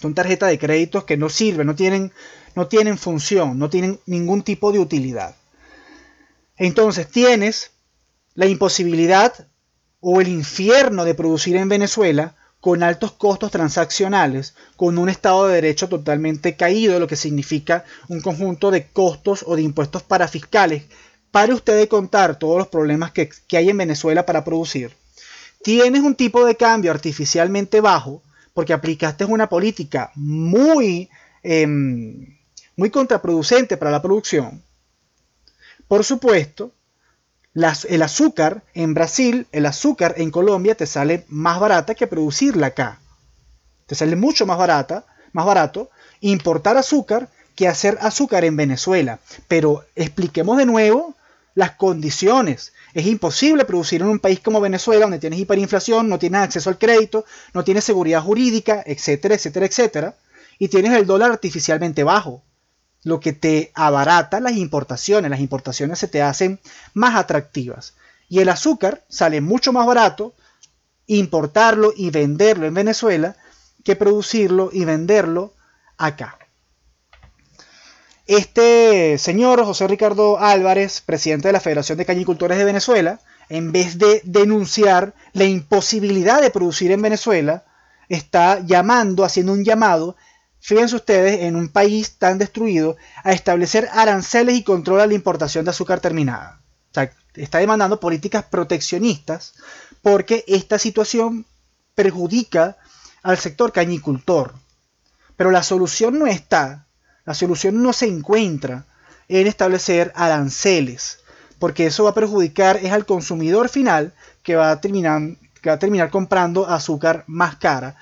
Son 0.00 0.14
tarjetas 0.14 0.50
de 0.50 0.58
créditos 0.58 1.04
que 1.04 1.16
no 1.16 1.28
sirven, 1.28 1.66
no 1.66 1.74
tienen, 1.74 2.12
no 2.54 2.68
tienen 2.68 2.98
función, 2.98 3.58
no 3.58 3.68
tienen 3.68 4.00
ningún 4.06 4.42
tipo 4.42 4.72
de 4.72 4.78
utilidad. 4.78 5.34
Entonces 6.56 7.08
tienes 7.08 7.72
la 8.34 8.46
imposibilidad 8.46 9.46
o 10.00 10.20
el 10.20 10.28
infierno 10.28 11.04
de 11.04 11.14
producir 11.14 11.56
en 11.56 11.68
Venezuela 11.68 12.34
con 12.60 12.82
altos 12.82 13.12
costos 13.12 13.50
transaccionales, 13.50 14.54
con 14.76 14.98
un 14.98 15.08
Estado 15.08 15.46
de 15.46 15.54
Derecho 15.54 15.88
totalmente 15.88 16.56
caído, 16.56 16.98
lo 16.98 17.06
que 17.06 17.16
significa 17.16 17.84
un 18.08 18.20
conjunto 18.20 18.70
de 18.70 18.86
costos 18.88 19.44
o 19.46 19.54
de 19.54 19.62
impuestos 19.62 20.02
parafiscales 20.02 20.82
Pare 21.30 21.52
usted 21.52 21.76
de 21.76 21.88
contar 21.88 22.38
todos 22.38 22.58
los 22.58 22.68
problemas 22.68 23.12
que, 23.12 23.28
hay 23.52 23.68
en 23.68 23.76
Venezuela 23.76 24.24
para 24.24 24.44
producir. 24.44 24.92
Tienes 25.62 26.02
un 26.02 26.14
tipo 26.14 26.44
de 26.44 26.56
cambio 26.56 26.90
artificialmente 26.90 27.80
bajo 27.80 28.22
porque 28.54 28.72
aplicaste 28.72 29.24
una 29.24 29.48
política 29.48 30.10
muy, 30.14 31.08
em, 31.42 32.38
muy 32.76 32.90
contraproducente 32.90 33.76
para 33.76 33.90
la 33.90 34.00
producción. 34.00 34.62
Por 35.86 36.04
supuesto, 36.04 36.72
el 37.88 38.02
azúcar 38.02 38.62
en 38.74 38.94
Brasil, 38.94 39.46
el 39.52 39.66
azúcar 39.66 40.14
en 40.18 40.30
Colombia 40.30 40.74
te 40.74 40.86
sale 40.86 41.24
más 41.28 41.58
barata 41.58 41.94
que 41.94 42.06
producirla 42.06 42.68
acá. 42.68 43.00
Te 43.86 43.94
sale 43.94 44.16
mucho 44.16 44.46
más 44.46 44.58
barata, 44.58 45.04
más 45.32 45.46
barato 45.46 45.90
importar 46.20 46.76
azúcar 46.76 47.28
que 47.54 47.68
hacer 47.68 47.98
azúcar 48.00 48.44
en 48.44 48.56
Venezuela. 48.56 49.18
Pero 49.48 49.84
expliquemos 49.96 50.56
de 50.58 50.66
nuevo 50.66 51.14
las 51.54 51.72
condiciones. 51.72 52.72
Es 52.94 53.06
imposible 53.06 53.64
producir 53.64 54.00
en 54.00 54.08
un 54.08 54.20
país 54.20 54.40
como 54.40 54.60
Venezuela, 54.60 55.02
donde 55.02 55.18
tienes 55.18 55.40
hiperinflación, 55.40 56.08
no 56.08 56.18
tienes 56.18 56.42
acceso 56.42 56.70
al 56.70 56.78
crédito, 56.78 57.24
no 57.52 57.64
tienes 57.64 57.84
seguridad 57.84 58.22
jurídica, 58.22 58.82
etcétera, 58.86 59.34
etcétera, 59.34 59.66
etcétera, 59.66 60.14
y 60.58 60.68
tienes 60.68 60.92
el 60.92 61.06
dólar 61.06 61.32
artificialmente 61.32 62.04
bajo, 62.04 62.42
lo 63.04 63.20
que 63.20 63.32
te 63.32 63.72
abarata 63.74 64.40
las 64.40 64.56
importaciones. 64.56 65.30
Las 65.30 65.40
importaciones 65.40 65.98
se 65.98 66.08
te 66.08 66.22
hacen 66.22 66.60
más 66.94 67.16
atractivas. 67.16 67.94
Y 68.28 68.40
el 68.40 68.48
azúcar 68.48 69.04
sale 69.08 69.40
mucho 69.40 69.72
más 69.72 69.86
barato 69.86 70.34
importarlo 71.06 71.92
y 71.96 72.10
venderlo 72.10 72.66
en 72.66 72.74
Venezuela 72.74 73.36
que 73.84 73.96
producirlo 73.96 74.70
y 74.72 74.84
venderlo 74.84 75.54
acá. 75.96 76.38
Este 78.26 79.16
señor 79.16 79.64
José 79.64 79.88
Ricardo 79.88 80.38
Álvarez, 80.38 81.00
presidente 81.00 81.48
de 81.48 81.52
la 81.52 81.60
Federación 81.60 81.96
de 81.96 82.04
Cañicultores 82.04 82.58
de 82.58 82.64
Venezuela, 82.64 83.20
en 83.48 83.72
vez 83.72 83.96
de 83.96 84.20
denunciar 84.24 85.14
la 85.32 85.44
imposibilidad 85.44 86.42
de 86.42 86.50
producir 86.50 86.92
en 86.92 87.00
Venezuela, 87.00 87.64
está 88.10 88.60
llamando, 88.60 89.24
haciendo 89.24 89.52
un 89.52 89.64
llamado, 89.64 90.16
fíjense 90.60 90.96
ustedes, 90.96 91.40
en 91.42 91.56
un 91.56 91.68
país 91.68 92.18
tan 92.18 92.38
destruido, 92.38 92.96
a 93.24 93.32
establecer 93.32 93.88
aranceles 93.92 94.56
y 94.56 94.64
control 94.64 95.08
la 95.08 95.14
importación 95.14 95.64
de 95.64 95.70
azúcar 95.70 96.00
terminada. 96.00 96.60
Está 97.34 97.58
demandando 97.58 98.00
políticas 98.00 98.44
proteccionistas 98.44 99.54
porque 100.02 100.44
esta 100.48 100.78
situación 100.78 101.46
perjudica 101.94 102.76
al 103.22 103.38
sector 103.38 103.72
cañicultor. 103.72 104.54
Pero 105.36 105.52
la 105.52 105.62
solución 105.62 106.18
no 106.18 106.26
está 106.26 106.88
la 107.28 107.34
solución 107.34 107.82
no 107.82 107.92
se 107.92 108.06
encuentra 108.06 108.86
en 109.28 109.46
establecer 109.46 110.12
aranceles, 110.14 111.18
porque 111.58 111.84
eso 111.84 112.04
va 112.04 112.10
a 112.10 112.14
perjudicar 112.14 112.78
es 112.78 112.90
al 112.90 113.04
consumidor 113.04 113.68
final 113.68 114.14
que 114.42 114.56
va 114.56 114.70
a 114.70 114.80
terminar, 114.80 115.36
que 115.60 115.68
va 115.68 115.74
a 115.74 115.78
terminar 115.78 116.08
comprando 116.08 116.66
azúcar 116.66 117.24
más 117.26 117.56
cara 117.56 117.96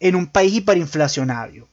en 0.00 0.16
un 0.16 0.26
país 0.26 0.54
hiperinflacionario. 0.54 1.68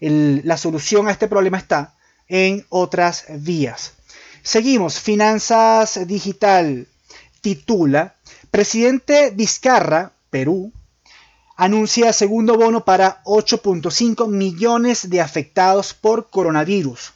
La 0.00 0.56
solución 0.56 1.08
a 1.08 1.12
este 1.12 1.28
problema 1.28 1.58
está 1.58 1.94
en 2.28 2.66
otras 2.68 3.24
vías. 3.28 3.94
Seguimos, 4.42 5.00
Finanzas 5.00 6.06
Digital 6.06 6.86
titula, 7.40 8.16
Presidente 8.50 9.30
Vizcarra, 9.30 10.12
Perú, 10.30 10.72
anuncia 11.56 12.12
segundo 12.12 12.56
bono 12.56 12.84
para 12.84 13.22
8.5 13.24 14.28
millones 14.28 15.08
de 15.08 15.20
afectados 15.20 15.94
por 15.94 16.28
coronavirus. 16.30 17.12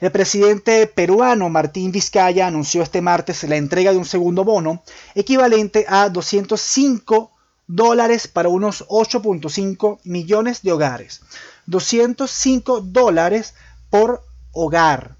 El 0.00 0.10
presidente 0.10 0.86
peruano 0.86 1.48
Martín 1.48 1.92
Vizcaya 1.92 2.46
anunció 2.46 2.82
este 2.82 3.00
martes 3.00 3.44
la 3.44 3.56
entrega 3.56 3.92
de 3.92 3.98
un 3.98 4.04
segundo 4.04 4.44
bono 4.44 4.82
equivalente 5.14 5.86
a 5.88 6.08
205 6.08 7.30
dólares 7.66 8.28
para 8.28 8.48
unos 8.48 8.86
8.5 8.88 10.00
millones 10.04 10.62
de 10.62 10.72
hogares. 10.72 11.20
205 11.66 12.80
dólares 12.80 13.54
por 13.90 14.22
hogar 14.52 15.16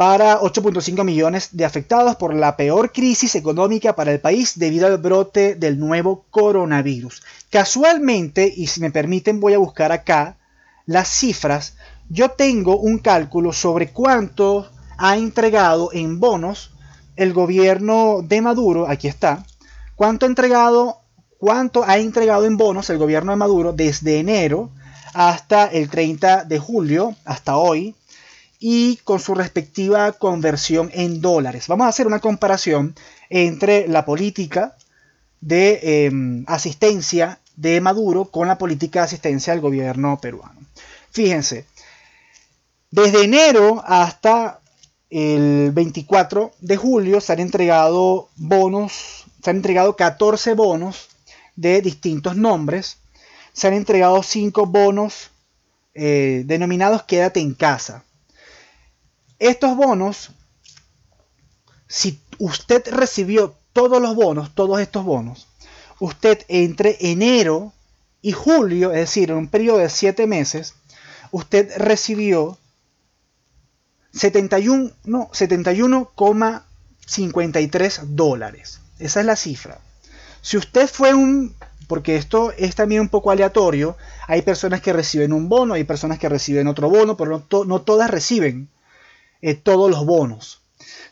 para 0.00 0.40
8.5 0.40 1.04
millones 1.04 1.50
de 1.52 1.66
afectados 1.66 2.16
por 2.16 2.32
la 2.32 2.56
peor 2.56 2.90
crisis 2.90 3.34
económica 3.34 3.94
para 3.94 4.10
el 4.10 4.18
país 4.18 4.58
debido 4.58 4.86
al 4.86 4.96
brote 4.96 5.56
del 5.56 5.78
nuevo 5.78 6.24
coronavirus. 6.30 7.22
Casualmente, 7.50 8.50
y 8.56 8.68
si 8.68 8.80
me 8.80 8.90
permiten 8.90 9.40
voy 9.40 9.52
a 9.52 9.58
buscar 9.58 9.92
acá 9.92 10.38
las 10.86 11.06
cifras, 11.08 11.76
yo 12.08 12.30
tengo 12.30 12.78
un 12.78 12.98
cálculo 12.98 13.52
sobre 13.52 13.92
cuánto 13.92 14.70
ha 14.96 15.18
entregado 15.18 15.90
en 15.92 16.18
bonos 16.18 16.70
el 17.16 17.34
gobierno 17.34 18.22
de 18.22 18.40
Maduro, 18.40 18.88
aquí 18.88 19.06
está, 19.06 19.44
cuánto 20.00 20.24
ha 20.24 20.30
entregado, 20.30 21.02
cuánto 21.36 21.84
ha 21.84 21.98
entregado 21.98 22.46
en 22.46 22.56
bonos 22.56 22.88
el 22.88 22.96
gobierno 22.96 23.32
de 23.32 23.36
Maduro 23.36 23.74
desde 23.74 24.18
enero 24.18 24.70
hasta 25.12 25.66
el 25.66 25.90
30 25.90 26.44
de 26.44 26.58
julio, 26.58 27.14
hasta 27.26 27.58
hoy, 27.58 27.94
y 28.58 28.96
con 29.04 29.20
su 29.20 29.34
respectiva 29.34 30.12
conversión 30.12 30.90
en 30.94 31.20
dólares. 31.20 31.68
Vamos 31.68 31.84
a 31.84 31.90
hacer 31.90 32.06
una 32.06 32.18
comparación 32.18 32.94
entre 33.28 33.88
la 33.88 34.06
política 34.06 34.74
de 35.42 36.06
em, 36.06 36.44
asistencia 36.46 37.38
de 37.56 37.82
Maduro 37.82 38.24
con 38.24 38.48
la 38.48 38.56
política 38.56 39.00
de 39.00 39.04
asistencia 39.04 39.52
del 39.52 39.60
gobierno 39.60 40.18
peruano. 40.18 40.62
Fíjense, 41.10 41.66
desde 42.90 43.24
enero 43.24 43.84
hasta 43.86 44.60
el 45.10 45.72
24 45.72 46.52
de 46.60 46.76
julio 46.78 47.20
se 47.20 47.34
han 47.34 47.40
entregado 47.40 48.30
bonos, 48.36 49.19
se 49.42 49.50
han 49.50 49.56
entregado 49.56 49.96
14 49.96 50.54
bonos 50.54 51.08
de 51.56 51.82
distintos 51.82 52.36
nombres, 52.36 52.98
se 53.52 53.68
han 53.68 53.74
entregado 53.74 54.22
5 54.22 54.64
bonos 54.66 55.30
eh, 55.94 56.44
denominados 56.46 57.02
Quédate 57.04 57.40
en 57.40 57.54
casa. 57.54 58.04
Estos 59.38 59.76
bonos, 59.76 60.30
si 61.88 62.20
usted 62.38 62.82
recibió 62.90 63.54
todos 63.72 64.00
los 64.00 64.14
bonos, 64.14 64.54
todos 64.54 64.80
estos 64.80 65.04
bonos, 65.04 65.48
usted 65.98 66.44
entre 66.48 66.96
enero 67.00 67.72
y 68.22 68.32
julio, 68.32 68.92
es 68.92 69.00
decir, 69.00 69.30
en 69.30 69.38
un 69.38 69.48
periodo 69.48 69.78
de 69.78 69.88
7 69.88 70.26
meses, 70.26 70.74
usted 71.30 71.72
recibió 71.78 72.58
71, 74.12 74.90
no, 75.04 75.30
71,53 75.30 78.00
dólares. 78.08 78.80
Esa 79.00 79.20
es 79.20 79.26
la 79.26 79.36
cifra. 79.36 79.80
Si 80.42 80.56
usted 80.56 80.88
fue 80.88 81.14
un, 81.14 81.54
porque 81.88 82.16
esto 82.16 82.52
es 82.56 82.74
también 82.74 83.00
un 83.00 83.08
poco 83.08 83.30
aleatorio, 83.30 83.96
hay 84.28 84.42
personas 84.42 84.80
que 84.80 84.92
reciben 84.92 85.32
un 85.32 85.48
bono, 85.48 85.74
hay 85.74 85.84
personas 85.84 86.18
que 86.18 86.28
reciben 86.28 86.68
otro 86.68 86.88
bono, 86.88 87.16
pero 87.16 87.44
no, 87.66 87.82
todas 87.82 88.10
reciben 88.10 88.68
eh, 89.42 89.54
todos 89.54 89.90
los 89.90 90.06
bonos. 90.06 90.62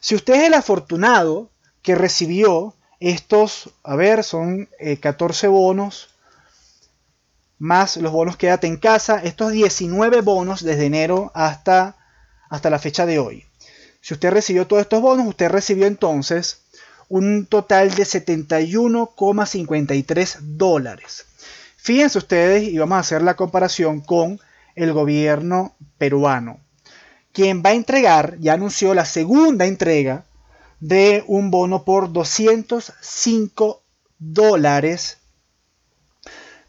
Si 0.00 0.14
usted 0.14 0.34
es 0.34 0.44
el 0.44 0.54
afortunado 0.54 1.50
que 1.82 1.94
recibió 1.94 2.74
estos, 3.00 3.70
a 3.82 3.96
ver, 3.96 4.22
son 4.22 4.68
14 5.00 5.46
eh, 5.46 5.48
bonos, 5.48 6.10
más 7.58 7.96
los 7.96 8.12
bonos 8.12 8.36
quédate 8.36 8.66
en 8.66 8.76
casa, 8.76 9.20
estos 9.22 9.52
19 9.52 10.20
bonos 10.20 10.62
desde 10.62 10.86
enero 10.86 11.32
hasta, 11.34 11.96
hasta 12.50 12.70
la 12.70 12.78
fecha 12.78 13.04
de 13.04 13.18
hoy. 13.18 13.44
Si 14.00 14.14
usted 14.14 14.30
recibió 14.30 14.66
todos 14.66 14.82
estos 14.82 15.02
bonos, 15.02 15.26
usted 15.26 15.48
recibió 15.50 15.86
entonces 15.86 16.62
un 17.08 17.46
total 17.46 17.94
de 17.94 18.02
71,53 18.04 20.38
dólares. 20.40 21.26
Fíjense 21.76 22.18
ustedes 22.18 22.64
y 22.64 22.76
vamos 22.78 22.96
a 22.96 23.00
hacer 23.00 23.22
la 23.22 23.36
comparación 23.36 24.00
con 24.00 24.40
el 24.74 24.92
gobierno 24.92 25.76
peruano 25.96 26.58
quien 27.38 27.62
va 27.64 27.70
a 27.70 27.74
entregar, 27.74 28.36
ya 28.40 28.54
anunció 28.54 28.94
la 28.94 29.04
segunda 29.04 29.66
entrega 29.66 30.24
de 30.80 31.22
un 31.28 31.52
bono 31.52 31.84
por 31.84 32.12
205 32.12 33.80
dólares 34.18 35.18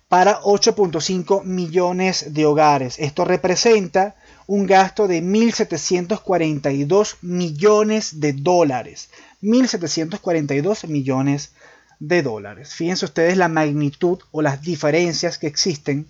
para 0.07 0.39
8.5 0.41 1.43
millones 1.43 2.35
de 2.35 2.45
hogares. 2.45 2.99
Esto 2.99 3.25
representa 3.25 4.15
un 4.45 4.67
gasto 4.67 5.07
de 5.07 5.23
1.742 5.23 7.15
millones 7.21 8.19
de 8.19 8.33
dólares. 8.33 9.09
1.742 9.41 10.87
millones 10.87 11.51
de 11.99 12.23
dólares. 12.23 12.73
Fíjense 12.73 13.05
ustedes 13.05 13.37
la 13.37 13.47
magnitud 13.47 14.19
o 14.31 14.41
las 14.41 14.61
diferencias 14.61 15.37
que 15.37 15.47
existen 15.47 16.07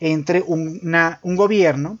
entre 0.00 0.42
un 0.42 1.36
gobierno 1.36 1.98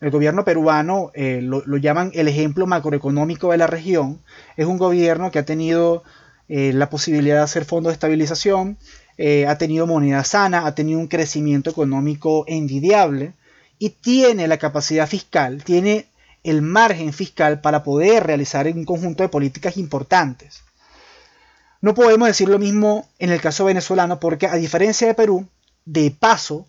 el 0.00 0.10
gobierno 0.10 0.44
peruano 0.44 1.10
eh, 1.14 1.40
lo, 1.42 1.76
llaman 1.76 2.10
el 2.14 2.26
ejemplo 2.26 2.66
macroeconómico 2.66 3.50
de 3.50 3.58
la 3.58 3.66
región. 3.66 4.18
Es 4.56 4.66
un 4.66 4.78
gobierno 4.78 5.30
que 5.30 5.38
ha 5.38 5.44
tenido 5.44 6.02
eh, 6.48 6.72
la 6.72 6.88
posibilidad 6.88 7.36
de 7.36 7.42
hacer 7.42 7.66
fondos 7.66 7.90
de 7.90 7.94
estabilización, 7.94 8.78
eh, 9.18 9.46
ha 9.46 9.58
tenido 9.58 9.86
moneda 9.86 10.24
sana, 10.24 10.66
ha 10.66 10.74
tenido 10.74 10.98
un 10.98 11.06
crecimiento 11.06 11.68
económico 11.68 12.44
envidiable 12.48 13.34
y 13.78 13.90
tiene 13.90 14.48
la 14.48 14.56
capacidad 14.56 15.06
fiscal, 15.06 15.62
tiene 15.64 16.06
el 16.44 16.62
margen 16.62 17.12
fiscal 17.12 17.60
para 17.60 17.82
poder 17.82 18.24
realizar 18.24 18.66
un 18.66 18.84
conjunto 18.84 19.22
de 19.22 19.28
políticas 19.28 19.76
importantes. 19.76 20.62
No 21.80 21.94
podemos 21.94 22.28
decir 22.28 22.48
lo 22.48 22.58
mismo 22.58 23.08
en 23.18 23.30
el 23.30 23.40
caso 23.40 23.64
venezolano 23.64 24.20
porque 24.20 24.46
a 24.46 24.56
diferencia 24.56 25.06
de 25.06 25.14
Perú, 25.14 25.46
de 25.84 26.10
paso, 26.10 26.66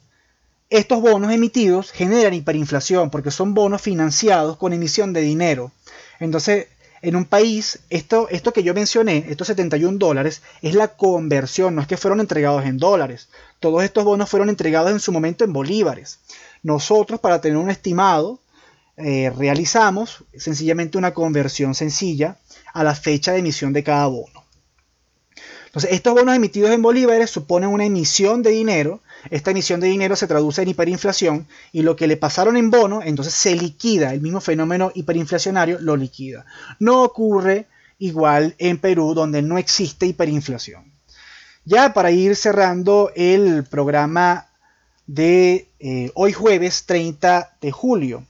estos 0.70 1.02
bonos 1.02 1.34
emitidos 1.34 1.92
generan 1.92 2.34
hiperinflación 2.34 3.10
porque 3.10 3.32
son 3.32 3.54
bonos 3.54 3.82
financiados 3.82 4.58
con 4.58 4.72
emisión 4.72 5.12
de 5.12 5.22
dinero. 5.22 5.72
Entonces, 6.20 6.68
en 7.02 7.16
un 7.16 7.26
país, 7.26 7.80
esto, 7.90 8.28
esto 8.30 8.54
que 8.54 8.64
yo 8.64 8.74
mencioné, 8.74 9.26
estos 9.28 9.48
71 9.48 9.98
dólares, 9.98 10.44
es 10.62 10.76
la 10.76 10.90
conversión, 10.90 11.76
no 11.76 11.82
es 11.82 11.88
que 11.88 11.98
fueron 11.98 12.20
entregados 12.20 12.64
en 12.66 12.78
dólares. 12.78 13.28
Todos 13.60 13.84
estos 13.84 14.06
bonos 14.06 14.30
fueron 14.30 14.50
entregados 14.50 14.92
en 14.92 15.00
su 15.00 15.12
momento 15.12 15.44
en 15.44 15.52
bolívares. 15.52 16.20
Nosotros, 16.64 17.20
para 17.20 17.42
tener 17.42 17.58
un 17.58 17.72
estimado, 17.72 18.40
eh, 18.98 19.32
realizamos 19.36 20.24
sencillamente 20.38 20.98
una 20.98 21.14
conversión 21.14 21.76
sencilla 21.76 22.38
a 22.74 22.84
la 22.84 22.96
fecha 22.96 23.32
de 23.32 23.40
emisión 23.40 23.74
de 23.74 23.84
cada 23.84 24.08
bono. 24.08 24.46
Entonces, 25.66 25.92
estos 25.94 26.14
bonos 26.14 26.36
emitidos 26.36 26.72
en 26.72 26.82
bolívares 26.82 27.30
suponen 27.30 27.70
una 27.70 27.86
emisión 27.86 28.44
de 28.44 28.52
dinero 28.52 29.02
esta 29.30 29.52
emisión 29.52 29.80
de 29.80 29.88
dinero 29.88 30.16
se 30.16 30.28
traduce 30.28 30.62
en 30.62 30.70
hiperinflación 30.70 31.48
y 31.72 31.84
lo 31.84 31.96
que 31.96 32.08
le 32.08 32.18
pasaron 32.18 32.58
en 32.58 32.72
bono, 32.72 33.02
entonces 33.04 33.34
se 33.34 33.56
liquida, 33.56 34.14
el 34.14 34.22
mismo 34.22 34.42
fenómeno 34.42 34.92
hiperinflacionario 34.96 35.80
lo 35.80 35.96
liquida. 35.96 36.46
No 36.80 37.04
ocurre 37.04 37.68
igual 38.00 38.56
en 38.58 38.80
Perú 38.80 39.14
donde 39.14 39.42
no 39.42 39.58
existe 39.58 40.08
hiperinflación. 40.08 40.92
Ya 41.66 41.94
para 41.94 42.10
ir 42.10 42.36
cerrando 42.36 43.12
el 43.16 43.64
programa 43.66 44.48
de 45.06 45.70
eh, 45.80 46.12
hoy 46.16 46.34
jueves 46.34 46.86
30 46.86 47.58
de 47.62 47.72
julio. 47.72 48.26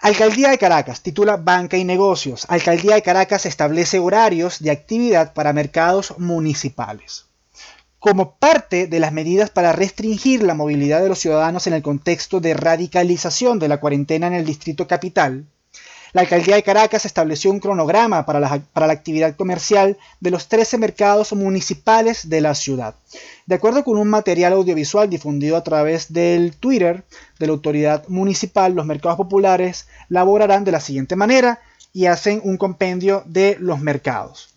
Alcaldía 0.00 0.50
de 0.50 0.58
Caracas 0.58 1.02
titula 1.02 1.36
Banca 1.36 1.76
y 1.76 1.84
Negocios. 1.84 2.46
Alcaldía 2.48 2.94
de 2.94 3.02
Caracas 3.02 3.46
establece 3.46 3.98
horarios 3.98 4.60
de 4.60 4.70
actividad 4.70 5.32
para 5.32 5.52
mercados 5.52 6.16
municipales. 6.18 7.26
Como 7.98 8.36
parte 8.36 8.86
de 8.86 9.00
las 9.00 9.12
medidas 9.12 9.50
para 9.50 9.72
restringir 9.72 10.44
la 10.44 10.54
movilidad 10.54 11.02
de 11.02 11.08
los 11.08 11.18
ciudadanos 11.18 11.66
en 11.66 11.72
el 11.72 11.82
contexto 11.82 12.38
de 12.38 12.54
radicalización 12.54 13.58
de 13.58 13.66
la 13.66 13.80
cuarentena 13.80 14.28
en 14.28 14.34
el 14.34 14.44
Distrito 14.44 14.86
Capital, 14.86 15.46
la 16.12 16.22
alcaldía 16.22 16.56
de 16.56 16.62
Caracas 16.62 17.04
estableció 17.04 17.50
un 17.50 17.60
cronograma 17.60 18.24
para 18.24 18.40
la, 18.40 18.60
para 18.72 18.86
la, 18.86 18.92
actividad 18.92 19.36
comercial 19.36 19.96
de 20.20 20.30
los 20.30 20.48
13 20.48 20.78
mercados 20.78 21.32
municipales 21.32 22.28
de 22.28 22.40
la 22.40 22.54
ciudad. 22.54 22.94
De 23.46 23.54
acuerdo 23.54 23.84
con 23.84 23.98
un 23.98 24.08
material 24.08 24.52
audiovisual 24.52 25.08
difundido 25.10 25.56
a 25.56 25.64
través 25.64 26.12
del 26.12 26.56
Twitter 26.56 27.04
de 27.38 27.46
la 27.46 27.52
autoridad 27.52 28.06
municipal, 28.08 28.74
los 28.74 28.86
mercados 28.86 29.16
populares 29.16 29.88
laborarán 30.08 30.64
de 30.64 30.72
la 30.72 30.80
siguiente 30.80 31.16
manera 31.16 31.60
y 31.92 32.06
hacen 32.06 32.40
un 32.44 32.56
compendio 32.56 33.22
de 33.26 33.56
los 33.60 33.80
mercados. 33.80 34.54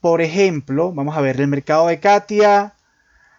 Por 0.00 0.20
ejemplo, 0.20 0.92
vamos 0.92 1.16
a 1.16 1.20
ver, 1.20 1.40
el 1.40 1.48
mercado 1.48 1.88
de 1.88 2.00
Katia 2.00 2.74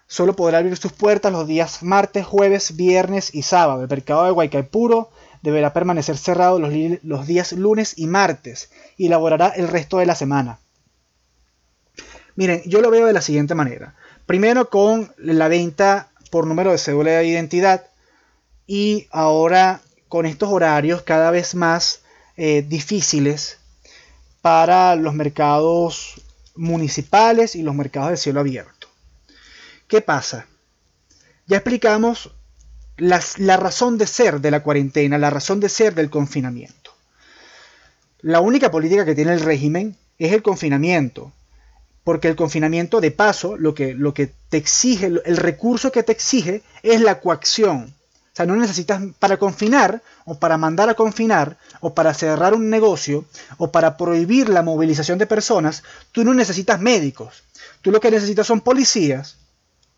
solo 0.08 0.36
podrá 0.36 0.60
abrir 0.60 0.78
sus 0.78 0.94
puertas 0.94 1.32
los 1.32 1.48
días 1.48 1.84
martes, 1.84 2.26
jueves, 2.26 2.76
viernes 2.76 3.34
y 3.34 3.44
sábado. 3.44 3.84
El 3.84 3.90
mercado 3.90 4.26
de 4.26 4.32
Guaycaipuro 4.32 5.10
deberá 5.42 5.74
permanecer 5.74 6.18
cerrado 6.18 6.60
los, 6.60 6.74
los 7.04 7.28
días 7.28 7.52
lunes 7.54 7.94
y 7.98 8.08
martes 8.08 8.72
y 8.98 9.10
laborará 9.10 9.50
el 9.50 9.68
resto 9.68 9.98
de 9.98 10.06
la 10.06 10.16
semana. 10.16 10.60
Miren, 12.36 12.62
yo 12.66 12.82
lo 12.82 12.92
veo 12.92 13.08
de 13.08 13.14
la 13.14 13.22
siguiente 13.22 13.56
manera. 13.56 13.96
Primero 14.26 14.70
con 14.70 15.12
la 15.18 15.48
venta 15.48 16.10
por 16.30 16.46
número 16.46 16.72
de 16.72 16.78
cédula 16.78 17.12
de 17.12 17.26
identidad 17.26 17.88
y 18.68 19.08
ahora 19.12 19.82
con 20.08 20.26
estos 20.26 20.50
horarios 20.50 21.02
cada 21.02 21.32
vez 21.32 21.56
más 21.56 22.02
eh, 22.36 22.62
difíciles 22.62 23.60
para 24.42 24.96
los 24.96 25.14
mercados 25.14 26.22
municipales 26.56 27.56
y 27.56 27.64
los 27.64 27.76
mercados 27.76 28.12
de 28.12 28.18
cielo 28.18 28.40
abierto. 28.40 28.88
¿Qué 29.88 30.02
pasa? 30.02 30.48
Ya 31.48 31.58
explicamos 31.58 32.32
la 32.98 33.58
razón 33.58 33.98
de 33.98 34.08
ser 34.08 34.42
de 34.42 34.52
la 34.52 34.64
cuarentena, 34.64 35.18
la 35.18 35.30
razón 35.30 35.60
de 35.60 35.70
ser 35.70 35.96
del 35.96 36.10
confinamiento. 36.10 36.92
La 38.22 38.42
única 38.42 38.72
política 38.72 39.06
que 39.06 39.16
tiene 39.16 39.34
el 39.34 39.42
régimen 39.42 39.96
es 40.18 40.34
el 40.34 40.42
confinamiento, 40.42 41.32
porque 42.04 42.28
el 42.28 42.36
confinamiento 42.36 43.00
de 43.00 43.12
paso 43.12 43.58
lo 43.58 43.76
que, 43.76 43.94
lo 43.94 44.14
que 44.14 44.32
te 44.50 44.58
exige, 44.58 45.06
el 45.08 45.38
recurso 45.38 45.92
que 45.92 46.04
te 46.04 46.14
exige 46.14 46.64
es 46.82 47.02
la 47.02 47.20
coacción. 47.20 47.94
O 48.34 48.36
sea, 48.38 48.46
no 48.46 48.56
necesitas 48.56 49.02
para 49.20 49.38
confinar 49.38 50.02
o 50.26 50.40
para 50.40 50.58
mandar 50.58 50.90
a 50.90 50.94
confinar 50.94 51.58
o 51.80 51.94
para 51.94 52.14
cerrar 52.14 52.54
un 52.54 52.70
negocio 52.70 53.26
o 53.58 53.72
para 53.72 53.98
prohibir 53.98 54.50
la 54.50 54.62
movilización 54.62 55.18
de 55.18 55.26
personas, 55.26 55.84
tú 56.12 56.24
no 56.24 56.34
necesitas 56.34 56.80
médicos. 56.80 57.44
Tú 57.82 57.92
lo 57.92 58.00
que 58.00 58.12
necesitas 58.12 58.48
son 58.48 58.62
policías. 58.62 59.38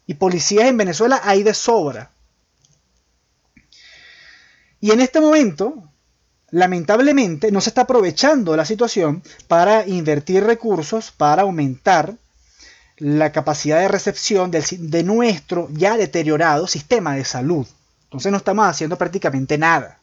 Y 0.07 0.15
policías 0.15 0.65
en 0.65 0.77
Venezuela 0.77 1.21
hay 1.23 1.43
de 1.43 1.53
sobra. 1.53 2.11
Y 4.81 4.91
en 4.91 5.01
este 5.01 5.19
momento, 5.19 5.91
lamentablemente, 6.51 7.51
no 7.51 7.61
se 7.61 7.69
está 7.69 7.81
aprovechando 7.81 8.55
la 8.55 8.65
situación 8.65 9.23
para 9.47 9.87
invertir 9.87 10.43
recursos, 10.43 11.11
para 11.11 11.43
aumentar 11.43 12.15
la 12.97 13.31
capacidad 13.31 13.79
de 13.79 13.87
recepción 13.87 14.51
de 14.51 15.03
nuestro 15.03 15.69
ya 15.71 15.97
deteriorado 15.97 16.67
sistema 16.67 17.15
de 17.15 17.25
salud. 17.25 17.65
Entonces 18.03 18.31
no 18.31 18.37
estamos 18.37 18.65
haciendo 18.67 18.97
prácticamente 18.97 19.57
nada. 19.57 19.99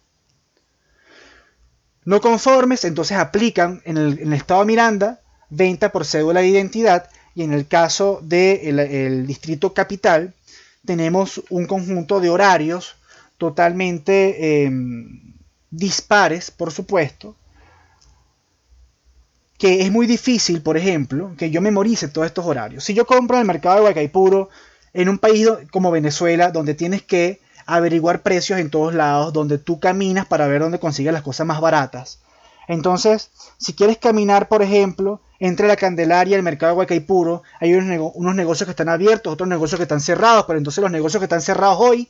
No 2.04 2.20
conformes, 2.20 2.84
entonces 2.84 3.18
aplican 3.18 3.82
en 3.84 3.96
el, 3.96 4.32
estado 4.32 4.60
de 4.60 4.66
Miranda 4.66 5.20
venta 5.50 5.90
por 5.90 6.04
cédula 6.04 6.40
de 6.40 6.48
identidad 6.48 7.10
y 7.34 7.42
en 7.42 7.52
el 7.52 7.66
caso 7.66 8.20
del 8.22 9.26
distrito 9.26 9.74
capital 9.74 10.32
tenemos 10.84 11.42
un 11.50 11.66
conjunto 11.66 12.20
de 12.20 12.30
horarios 12.30 12.96
totalmente 13.38 14.64
em, 14.64 15.34
dispares, 15.70 16.50
por 16.50 16.72
supuesto, 16.72 17.36
que 19.58 19.82
es 19.82 19.90
muy 19.90 20.06
difícil, 20.06 20.62
por 20.62 20.76
ejemplo, 20.76 21.34
que 21.36 21.50
yo 21.50 21.60
memorice 21.60 22.08
todos 22.08 22.26
estos 22.26 22.44
horarios. 22.46 22.84
Si 22.84 22.94
yo 22.94 23.06
compro 23.06 23.36
en 23.36 23.42
el 23.42 23.46
mercado 23.46 23.76
de 23.76 23.82
Huacaipuro, 23.82 24.50
en 24.92 25.08
un 25.08 25.18
país 25.18 25.48
como 25.70 25.90
Venezuela, 25.90 26.50
donde 26.50 26.74
tienes 26.74 27.02
que 27.02 27.40
averiguar 27.66 28.22
precios 28.22 28.58
en 28.60 28.70
todos 28.70 28.94
lados, 28.94 29.32
donde 29.32 29.58
tú 29.58 29.80
caminas 29.80 30.26
para 30.26 30.46
ver 30.46 30.60
dónde 30.60 30.78
consigues 30.78 31.12
las 31.12 31.22
cosas 31.22 31.46
más 31.46 31.60
baratas. 31.60 32.20
Entonces, 32.68 33.30
si 33.58 33.74
quieres 33.74 33.98
caminar, 33.98 34.48
por 34.48 34.62
ejemplo, 34.62 35.20
entre 35.38 35.68
la 35.68 35.76
Candelaria 35.76 36.32
y 36.32 36.34
el 36.34 36.42
mercado 36.42 36.72
de 36.72 36.78
Huacaipuro, 36.78 37.42
hay 37.60 37.74
unos, 37.74 38.12
unos 38.14 38.34
negocios 38.34 38.66
que 38.66 38.72
están 38.72 38.88
abiertos, 38.88 39.32
otros 39.32 39.48
negocios 39.48 39.78
que 39.78 39.84
están 39.84 40.00
cerrados, 40.00 40.44
pero 40.46 40.58
entonces 40.58 40.82
los 40.82 40.90
negocios 40.90 41.20
que 41.20 41.26
están 41.26 41.42
cerrados 41.42 41.78
hoy 41.80 42.08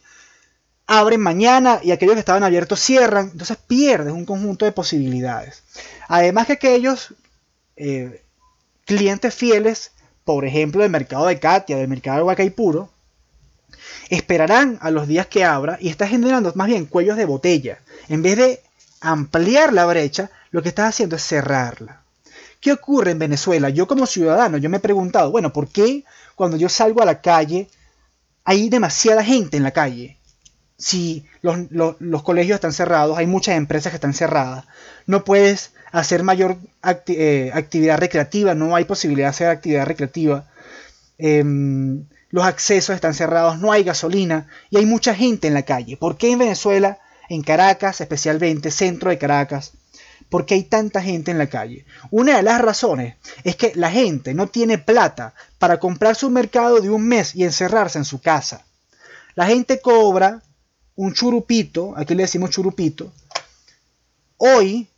abren 0.86 1.20
mañana 1.20 1.80
y 1.82 1.90
aquellos 1.90 2.14
que 2.14 2.20
estaban 2.20 2.44
abiertos 2.44 2.80
cierran, 2.80 3.30
entonces 3.32 3.56
pierdes 3.66 4.12
un 4.12 4.24
conjunto 4.24 4.64
de 4.64 4.72
posibilidades. 4.72 5.62
Además 6.08 6.46
que 6.46 6.54
aquellos 6.54 7.14
eh, 7.76 8.22
clientes 8.84 9.34
fieles, 9.34 9.92
por 10.24 10.44
ejemplo, 10.44 10.82
del 10.82 10.90
mercado 10.90 11.26
de 11.26 11.40
Katia, 11.40 11.76
del 11.76 11.88
mercado 11.88 12.18
de 12.18 12.22
Huacaipuro, 12.24 12.90
esperarán 14.08 14.78
a 14.80 14.90
los 14.90 15.08
días 15.08 15.26
que 15.26 15.44
abra 15.44 15.78
y 15.80 15.88
está 15.88 16.06
generando 16.06 16.52
más 16.54 16.68
bien 16.68 16.86
cuellos 16.86 17.16
de 17.16 17.24
botella. 17.24 17.80
En 18.08 18.22
vez 18.22 18.36
de 18.36 18.62
ampliar 19.00 19.72
la 19.72 19.86
brecha, 19.86 20.30
lo 20.50 20.62
que 20.62 20.68
está 20.68 20.86
haciendo 20.86 21.16
es 21.16 21.22
cerrarla. 21.22 22.02
¿Qué 22.60 22.72
ocurre 22.72 23.10
en 23.10 23.18
Venezuela? 23.18 23.68
Yo 23.68 23.86
como 23.86 24.06
ciudadano, 24.06 24.58
yo 24.58 24.70
me 24.70 24.78
he 24.78 24.80
preguntado, 24.80 25.30
bueno, 25.30 25.52
¿por 25.52 25.68
qué 25.68 26.04
cuando 26.34 26.56
yo 26.56 26.68
salgo 26.68 27.02
a 27.02 27.04
la 27.04 27.20
calle 27.20 27.68
hay 28.44 28.68
demasiada 28.68 29.22
gente 29.24 29.56
en 29.56 29.62
la 29.64 29.72
calle? 29.72 30.15
Si 30.78 31.24
los, 31.42 32.22
colegios 32.22 32.56
están 32.56 32.72
cerrados, 32.72 33.16
hay 33.18 33.26
muchas 33.26 33.56
empresas 33.56 33.90
que 33.90 33.96
están 33.96 34.14
cerradas, 34.14 34.64
no 35.06 35.24
puedes 35.24 35.72
hacer 35.92 36.22
mayor 36.22 36.58
eh, 37.06 37.50
actividad 37.54 37.98
recreativa, 37.98 38.54
no 38.54 38.76
hay 38.76 38.84
posibilidad 38.84 39.26
de 39.26 39.30
hacer 39.30 39.48
actividad 39.48 39.86
recreativa, 39.86 40.46
em, 41.18 42.04
los 42.30 42.44
accesos 42.44 42.94
están 42.94 43.14
cerrados, 43.14 43.58
no 43.58 43.72
hay 43.72 43.84
gasolina 43.84 44.48
y 44.68 44.76
hay 44.76 44.84
mucha 44.84 45.14
gente 45.14 45.46
en 45.46 45.54
la 45.54 45.62
calle. 45.62 45.96
¿Por 45.96 46.18
qué 46.18 46.32
en 46.32 46.40
Venezuela, 46.40 46.98
en 47.28 47.42
Caracas, 47.42 48.00
especialmente 48.00 48.70
centro 48.70 49.10
de 49.10 49.18
Caracas, 49.18 49.72
por 50.28 50.44
qué 50.44 50.54
hay 50.54 50.64
tanta 50.64 51.00
gente 51.00 51.30
en 51.30 51.38
la 51.38 51.46
calle? 51.46 51.86
Una 52.10 52.36
de 52.36 52.42
las 52.42 52.60
razones 52.60 53.14
es 53.44 53.56
que 53.56 53.72
la 53.76 53.90
gente 53.90 54.34
no 54.34 54.48
tiene 54.48 54.76
plata 54.76 55.34
para 55.58 55.78
comprar 55.78 56.16
su 56.16 56.28
mercado 56.28 56.80
de 56.80 56.90
un 56.90 57.06
mes 57.06 57.34
y 57.34 57.44
encerrarse 57.44 57.96
en 57.96 58.04
su 58.04 58.20
casa. 58.20 58.66
La 59.34 59.46
gente 59.46 59.80
cobra 59.80 60.42
un 60.96 61.12
churupito, 61.12 61.94
aquí 61.96 62.14
le 62.14 62.22
decimos 62.22 62.50
churupito, 62.50 63.12
hoy, 64.38 64.88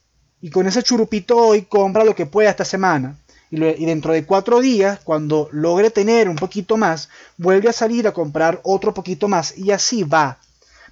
y 0.41 0.51
con 0.51 0.67
ese 0.67 0.83
churupito 0.83 1.37
hoy 1.37 1.63
compra 1.63 2.05
lo 2.05 2.15
que 2.15 2.27
pueda 2.27 2.51
esta 2.51 2.65
semana. 2.65 3.19
Y, 3.51 3.87
dentro 3.87 4.13
de 4.13 4.27
cuatro 4.27 4.61
días, 4.61 5.01
cuando 5.03 5.49
logre 5.53 5.91
tener 5.91 6.29
un 6.29 6.37
poquito 6.37 6.77
más, 6.77 7.09
vuelve 7.39 7.71
a 7.71 7.73
salir 7.73 8.07
a 8.07 8.13
comprar 8.13 8.61
otro 8.63 8.93
poquito 8.93 9.27
más 9.27 9.57
y 9.57 9.71
así 9.71 10.03
va. 10.03 10.39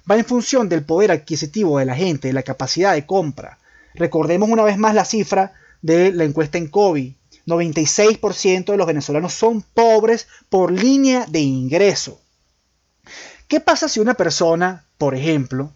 Va 0.09 0.17
en 0.17 0.25
función 0.25 0.67
del 0.67 0.83
poder 0.83 1.11
adquisitivo 1.11 1.77
de 1.77 1.85
la 1.85 1.95
gente, 1.95 2.29
de 2.29 2.33
la 2.33 2.41
capacidad 2.41 2.93
de 2.93 3.05
compra. 3.05 3.59
Recordemos 3.93 4.49
una 4.49 4.63
vez 4.63 4.77
más 4.77 4.95
la 4.95 5.05
cifra 5.05 5.53
de 5.83 6.11
la 6.11 6.23
encuesta 6.23 6.57
en 6.57 6.67
COVID. 6.67 7.13
96% 7.45 8.65
de 8.65 8.77
los 8.77 8.87
venezolanos 8.87 9.33
son 9.33 9.61
pobres 9.61 10.27
por 10.49 10.71
línea 10.71 11.25
de 11.27 11.39
ingreso. 11.41 12.19
¿Qué 13.47 13.59
pasa 13.59 13.87
si 13.87 13.99
una 13.99 14.15
persona 14.15 14.86
por 14.97 15.15
ejemplo, 15.15 15.73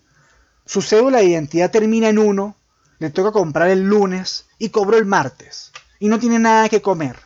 su 0.65 0.82
cédula 0.82 1.19
de 1.19 1.26
identidad 1.26 1.72
termina 1.72 2.09
en 2.09 2.17
1, 2.17 2.55
le 2.99 3.09
toca 3.09 3.32
comprar 3.32 3.69
el 3.69 3.82
lunes 3.82 4.45
y 4.57 4.69
cobró 4.69 4.97
el 4.97 5.05
martes 5.05 5.72
y 5.99 6.07
no 6.07 6.19
tiene 6.19 6.39
nada 6.39 6.69
que 6.69 6.82
comer. 6.82 7.17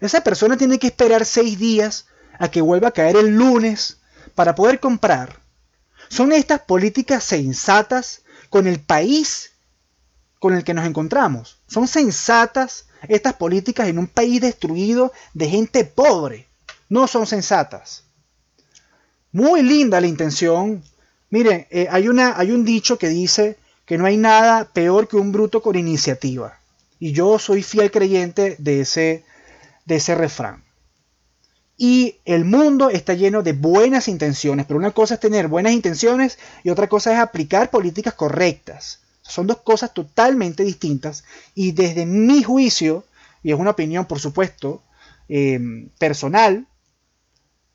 Esa 0.00 0.22
persona 0.22 0.56
tiene 0.56 0.78
que 0.78 0.88
esperar 0.88 1.24
seis 1.24 1.58
días 1.58 2.06
a 2.38 2.50
que 2.50 2.60
vuelva 2.60 2.88
a 2.88 2.92
caer 2.92 3.16
el 3.16 3.28
lunes 3.36 3.98
para 4.34 4.54
poder 4.54 4.80
comprar. 4.80 5.40
Son 6.08 6.32
estas 6.32 6.60
políticas 6.60 7.24
sensatas 7.24 8.22
con 8.50 8.66
el 8.66 8.80
país 8.80 9.52
con 10.38 10.54
el 10.54 10.62
que 10.62 10.74
nos 10.74 10.84
encontramos. 10.84 11.58
Son 11.66 11.88
sensatas 11.88 12.86
estas 13.08 13.34
políticas 13.34 13.88
en 13.88 13.98
un 13.98 14.06
país 14.06 14.40
destruido 14.40 15.12
de 15.32 15.48
gente 15.48 15.84
pobre. 15.84 16.48
No 16.88 17.06
son 17.06 17.26
sensatas. 17.26 18.03
Muy 19.34 19.64
linda 19.64 20.00
la 20.00 20.06
intención. 20.06 20.84
Miren, 21.30 21.66
eh, 21.70 21.88
hay, 21.90 22.06
una, 22.06 22.38
hay 22.38 22.52
un 22.52 22.64
dicho 22.64 22.98
que 22.98 23.08
dice 23.08 23.58
que 23.84 23.98
no 23.98 24.06
hay 24.06 24.16
nada 24.16 24.66
peor 24.72 25.08
que 25.08 25.16
un 25.16 25.32
bruto 25.32 25.60
con 25.60 25.74
iniciativa. 25.74 26.56
Y 27.00 27.10
yo 27.10 27.40
soy 27.40 27.64
fiel 27.64 27.90
creyente 27.90 28.54
de 28.60 28.82
ese, 28.82 29.24
de 29.86 29.96
ese 29.96 30.14
refrán. 30.14 30.62
Y 31.76 32.18
el 32.24 32.44
mundo 32.44 32.90
está 32.90 33.14
lleno 33.14 33.42
de 33.42 33.54
buenas 33.54 34.06
intenciones, 34.06 34.66
pero 34.66 34.78
una 34.78 34.92
cosa 34.92 35.14
es 35.14 35.20
tener 35.20 35.48
buenas 35.48 35.72
intenciones 35.72 36.38
y 36.62 36.70
otra 36.70 36.88
cosa 36.88 37.12
es 37.12 37.18
aplicar 37.18 37.70
políticas 37.70 38.14
correctas. 38.14 39.00
Son 39.22 39.48
dos 39.48 39.62
cosas 39.62 39.92
totalmente 39.92 40.62
distintas 40.62 41.24
y 41.56 41.72
desde 41.72 42.06
mi 42.06 42.44
juicio, 42.44 43.04
y 43.42 43.50
es 43.50 43.58
una 43.58 43.70
opinión 43.70 44.04
por 44.04 44.20
supuesto 44.20 44.84
eh, 45.28 45.58
personal, 45.98 46.68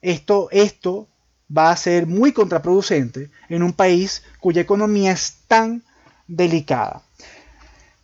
esto, 0.01 0.47
esto 0.51 1.10
va 1.56 1.72
a 1.72 1.78
ser 1.78 2.08
muy 2.08 2.32
contraproducente 2.32 3.30
en 3.50 3.64
un 3.64 3.74
país 3.74 4.24
cuya 4.39 4.62
economía 4.62 5.12
es 5.12 5.38
tan 5.47 5.84
delicada. 6.28 7.04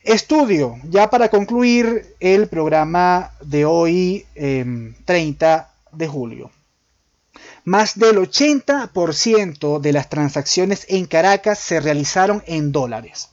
Estudio, 0.01 0.77
ya 0.89 1.09
para 1.09 1.29
concluir 1.29 2.15
el 2.19 2.47
programa 2.47 3.31
de 3.41 3.65
hoy, 3.65 4.25
30 4.35 4.35
em, 4.35 5.97
de 5.97 6.07
julio. 6.07 6.51
Más 7.63 7.97
del 7.97 8.17
80% 8.17 9.79
de 9.79 9.93
las 9.93 10.09
transacciones 10.09 10.85
en 10.89 11.07
Caracas 11.07 11.57
se 11.57 11.79
realizaron 11.79 12.43
en 12.45 12.71
dólares. 12.71 13.29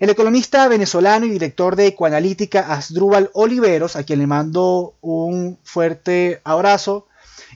El 0.00 0.10
economista 0.10 0.66
venezolano 0.66 1.26
y 1.26 1.30
director 1.30 1.76
de 1.76 1.88
Ecoanalítica 1.88 2.72
Asdrúbal 2.72 3.30
Oliveros, 3.34 3.94
a 3.94 4.02
quien 4.02 4.18
le 4.18 4.26
mando 4.26 4.94
un 5.02 5.58
fuerte 5.62 6.40
abrazo, 6.42 7.06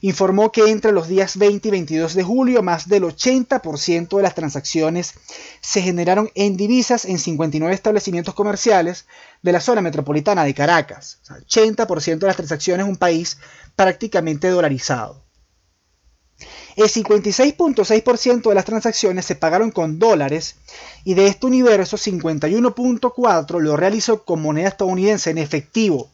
informó 0.00 0.52
que 0.52 0.70
entre 0.70 0.92
los 0.92 1.08
días 1.08 1.36
20 1.36 1.68
y 1.68 1.70
22 1.70 2.14
de 2.14 2.22
julio 2.22 2.62
más 2.62 2.88
del 2.88 3.04
80% 3.04 4.16
de 4.16 4.22
las 4.22 4.34
transacciones 4.34 5.14
se 5.60 5.82
generaron 5.82 6.30
en 6.34 6.56
divisas 6.56 7.04
en 7.04 7.18
59 7.18 7.74
establecimientos 7.74 8.34
comerciales 8.34 9.06
de 9.42 9.52
la 9.52 9.60
zona 9.60 9.80
metropolitana 9.80 10.44
de 10.44 10.54
Caracas. 10.54 11.20
80% 11.28 12.18
de 12.18 12.26
las 12.26 12.36
transacciones 12.36 12.86
un 12.86 12.96
país 12.96 13.38
prácticamente 13.76 14.48
dolarizado. 14.48 15.24
El 16.76 16.86
56.6% 16.86 18.48
de 18.48 18.54
las 18.54 18.64
transacciones 18.64 19.24
se 19.24 19.36
pagaron 19.36 19.70
con 19.70 20.00
dólares 20.00 20.56
y 21.04 21.14
de 21.14 21.28
este 21.28 21.46
universo 21.46 21.96
51.4% 21.96 23.60
lo 23.60 23.76
realizó 23.76 24.24
con 24.24 24.42
moneda 24.42 24.68
estadounidense 24.68 25.30
en 25.30 25.38
efectivo, 25.38 26.10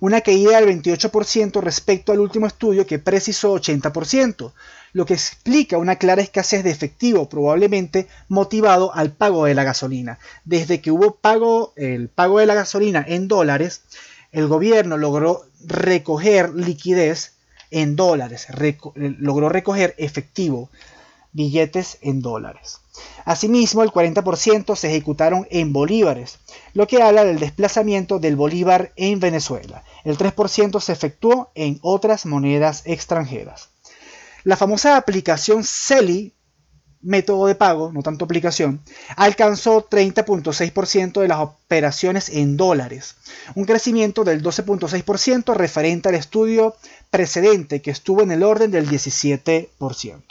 una 0.00 0.20
caída 0.20 0.60
del 0.60 0.82
28% 0.82 1.60
respecto 1.60 2.12
al 2.12 2.20
último 2.20 2.46
estudio 2.46 2.86
que 2.86 2.98
precisó 2.98 3.54
80%, 3.54 4.52
lo 4.92 5.04
que 5.04 5.14
explica 5.14 5.78
una 5.78 5.96
clara 5.96 6.22
escasez 6.22 6.64
de 6.64 6.70
efectivo, 6.70 7.28
probablemente 7.28 8.08
motivado 8.28 8.94
al 8.94 9.12
pago 9.12 9.44
de 9.44 9.54
la 9.54 9.64
gasolina. 9.64 10.18
Desde 10.44 10.80
que 10.80 10.90
hubo 10.90 11.16
pago, 11.16 11.72
el 11.76 12.08
pago 12.08 12.38
de 12.38 12.46
la 12.46 12.54
gasolina 12.54 13.04
en 13.06 13.28
dólares, 13.28 13.82
el 14.32 14.48
gobierno 14.48 14.96
logró 14.96 15.44
recoger 15.64 16.54
liquidez 16.54 17.32
en 17.70 17.96
dólares, 17.96 18.46
logró 18.96 19.48
recoger 19.48 19.94
efectivo, 19.98 20.70
billetes 21.36 21.98
en 22.00 22.22
dólares. 22.22 22.80
Asimismo, 23.24 23.82
el 23.82 23.90
40% 23.90 24.74
se 24.74 24.88
ejecutaron 24.88 25.46
en 25.50 25.72
bolívares, 25.72 26.38
lo 26.72 26.86
que 26.86 27.02
habla 27.02 27.24
del 27.24 27.38
desplazamiento 27.38 28.18
del 28.18 28.36
bolívar 28.36 28.92
en 28.96 29.20
Venezuela. 29.20 29.84
El 30.04 30.16
3% 30.16 30.80
se 30.80 30.92
efectuó 30.92 31.50
en 31.54 31.78
otras 31.82 32.26
monedas 32.26 32.82
extranjeras. 32.86 33.68
La 34.44 34.56
famosa 34.56 34.96
aplicación 34.96 35.62
CELI, 35.62 36.32
método 37.02 37.46
de 37.46 37.54
pago, 37.54 37.92
no 37.92 38.02
tanto 38.02 38.24
aplicación, 38.24 38.80
alcanzó 39.16 39.88
30.6% 39.88 41.20
de 41.20 41.28
las 41.28 41.40
operaciones 41.40 42.30
en 42.30 42.56
dólares, 42.56 43.16
un 43.54 43.64
crecimiento 43.66 44.24
del 44.24 44.42
12.6% 44.42 45.54
referente 45.54 46.08
al 46.08 46.14
estudio 46.14 46.74
precedente 47.10 47.82
que 47.82 47.90
estuvo 47.90 48.22
en 48.22 48.30
el 48.30 48.42
orden 48.42 48.70
del 48.70 48.88
17%. 48.88 50.22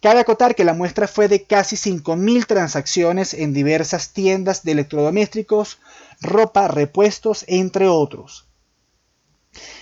Cabe 0.00 0.20
acotar 0.20 0.54
que 0.54 0.64
la 0.64 0.74
muestra 0.74 1.08
fue 1.08 1.26
de 1.26 1.42
casi 1.42 1.74
5.000 1.74 2.46
transacciones 2.46 3.34
en 3.34 3.52
diversas 3.52 4.12
tiendas 4.12 4.62
de 4.62 4.72
electrodomésticos, 4.72 5.78
ropa, 6.20 6.68
repuestos, 6.68 7.44
entre 7.48 7.88
otros. 7.88 8.46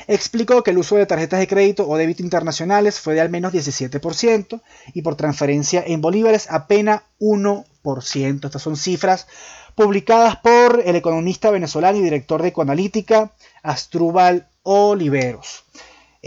Explicó 0.06 0.62
que 0.62 0.70
el 0.70 0.78
uso 0.78 0.96
de 0.96 1.04
tarjetas 1.04 1.40
de 1.40 1.48
crédito 1.48 1.86
o 1.86 1.96
débito 1.98 2.22
internacionales 2.22 2.98
fue 2.98 3.14
de 3.14 3.20
al 3.20 3.28
menos 3.28 3.52
17% 3.52 4.62
y 4.94 5.02
por 5.02 5.16
transferencia 5.16 5.84
en 5.86 6.00
bolívares 6.00 6.46
apenas 6.50 7.02
1%. 7.20 8.44
Estas 8.44 8.62
son 8.62 8.76
cifras 8.76 9.26
publicadas 9.74 10.36
por 10.36 10.82
el 10.84 10.96
economista 10.96 11.50
venezolano 11.50 11.98
y 11.98 12.02
director 12.02 12.40
de 12.40 12.48
Ecoanalítica, 12.48 13.32
Astrubal 13.62 14.48
Oliveros. 14.62 15.64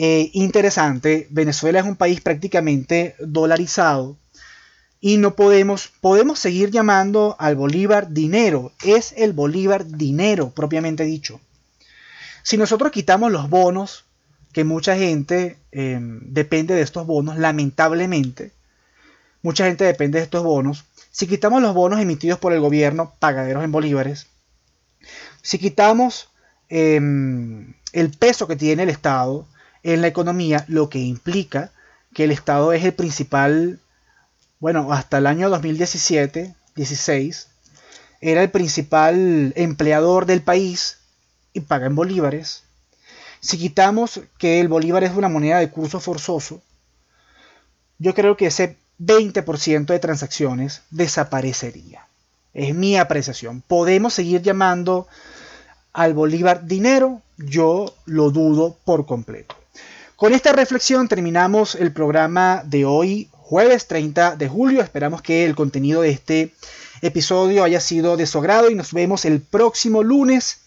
Eh, 0.02 0.32
interesante. 0.32 1.28
Venezuela 1.30 1.82
es 1.82 1.86
un 1.86 1.97
país 1.97 2.22
prácticamente 2.22 3.18
dolarizado 3.20 4.16
y 5.02 5.18
no 5.18 5.36
podemos, 5.36 5.91
podemos 6.00 6.39
seguir 6.39 6.72
llamando 6.72 7.36
al 7.38 7.58
bolívar 7.58 8.14
dinero. 8.14 8.72
Es 8.82 9.14
el 9.18 9.34
bolívar 9.34 9.86
dinero, 9.86 10.52
propiamente 10.52 11.04
dicho. 11.04 11.41
Si 12.43 12.56
nosotros 12.56 12.93
quitamos 12.93 13.30
los 13.30 13.50
bonos, 13.50 14.06
que 14.54 14.64
mucha 14.64 14.95
gente 14.95 15.58
em, 15.74 16.22
depende 16.24 16.76
de 16.76 16.82
estos 16.82 17.06
bonos, 17.06 17.38
lamentablemente, 17.38 18.54
mucha 19.41 19.66
gente 19.66 19.84
depende 19.84 20.20
de 20.20 20.24
estos 20.24 20.45
bonos. 20.45 20.86
Si 21.12 21.28
quitamos 21.28 21.62
los 21.62 21.74
bonos 21.74 22.00
emitidos 22.00 22.39
por 22.39 22.54
el 22.54 22.62
gobierno, 22.62 23.16
pagaderos 23.20 23.66
en 23.66 23.74
bolívares, 23.74 24.28
si 25.41 25.60
quitamos 25.60 26.30
em, 26.70 27.74
el 27.91 28.12
peso 28.12 28.47
que 28.47 28.56
tiene 28.56 28.84
el 28.84 28.89
Estado, 28.89 29.45
en 29.84 30.02
la 30.02 30.08
economía, 30.08 30.66
lo 30.68 30.90
que 30.90 31.00
implica 31.00 31.72
que 32.14 32.24
el 32.24 32.32
Estado 32.32 32.74
es 32.74 32.84
el 32.84 32.94
principal, 32.94 33.80
bueno, 34.60 34.92
hasta 34.92 35.20
el 35.20 35.28
año 35.28 35.50
2017, 35.50 36.56
16, 36.76 37.48
era 38.22 38.44
el 38.44 38.52
principal 38.52 39.54
empleador 39.56 40.26
del 40.26 40.42
país 40.42 40.98
y 41.54 41.62
paga 41.62 41.88
en 41.88 41.96
bolívares. 41.96 42.64
Si 43.40 43.58
quitamos 43.58 44.22
que 44.38 44.60
el 44.60 44.68
bolívar 44.68 45.04
es 45.04 45.16
una 45.16 45.30
moneda 45.30 45.60
de 45.60 45.70
curso 45.70 46.00
forzoso, 46.00 46.62
yo 47.98 48.14
creo 48.14 48.36
que 48.36 48.48
ese 48.48 48.78
20% 49.00 49.86
de 49.86 50.00
transacciones 50.00 50.82
desaparecería. 50.90 52.08
Es 52.54 52.76
mi 52.76 52.98
apreciación. 52.98 53.62
¿Podemos 53.62 54.14
seguir 54.14 54.42
llamando 54.42 55.08
al 55.94 56.14
bolívar 56.14 56.66
dinero? 56.66 57.22
Yo 57.38 57.94
lo 58.06 58.32
dudo 58.32 58.78
por 58.84 59.06
completo. 59.06 59.59
Con 60.20 60.34
esta 60.34 60.52
reflexión 60.52 61.08
terminamos 61.08 61.76
el 61.76 61.94
programa 61.94 62.62
de 62.66 62.84
hoy, 62.84 63.30
jueves 63.32 63.88
30 63.88 64.36
de 64.36 64.50
julio. 64.50 64.82
Esperamos 64.82 65.22
que 65.22 65.46
el 65.46 65.56
contenido 65.56 66.02
de 66.02 66.10
este 66.10 66.54
episodio 67.02 67.64
haya 67.64 67.80
sido 67.80 68.18
de 68.18 68.28
su 68.28 68.38
agrado 68.40 68.70
y 68.70 68.76
nos 68.76 68.92
vemos 68.92 69.24
el 69.24 69.40
próximo 69.40 70.04
lunes 70.04 70.60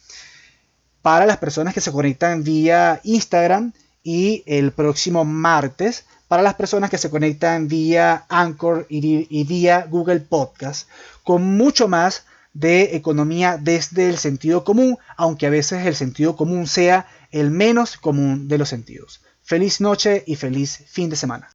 para 1.03 1.27
las 1.27 1.37
personas 1.37 1.75
que 1.75 1.83
se 1.83 1.93
conectan 1.93 2.45
vía 2.45 3.03
Instagram 3.05 3.75
y 4.03 4.43
el 4.47 4.73
próximo 4.73 5.27
martes 5.27 6.07
para 6.29 6.43
las 6.43 6.55
personas 6.55 6.89
que 6.89 6.97
se 6.97 7.11
conectan 7.11 7.69
vía 7.69 8.25
Anchor 8.31 8.87
y, 8.89 9.45
vía 9.45 9.87
Google 9.87 10.21
Podcast 10.21 10.89
con 11.25 11.59
mucho 11.59 11.89
más 11.89 12.25
de 12.55 12.97
economía 12.97 13.59
desde 13.61 14.09
el 14.09 14.17
sentido 14.17 14.65
común, 14.65 14.97
aunque 15.19 15.47
a 15.47 15.51
veces 15.51 15.85
el 15.85 15.95
sentido 15.95 16.37
común 16.37 16.67
sea 16.67 17.07
el 17.31 17.51
menos 17.51 17.99
común 17.99 18.49
de 18.49 18.57
los 18.57 18.71
sentidos. 18.71 19.21
Feliz 19.43 19.80
noche 19.80 20.22
y 20.26 20.36
feliz 20.36 20.84
fin 20.86 21.11
de 21.11 21.16
semana. 21.16 21.51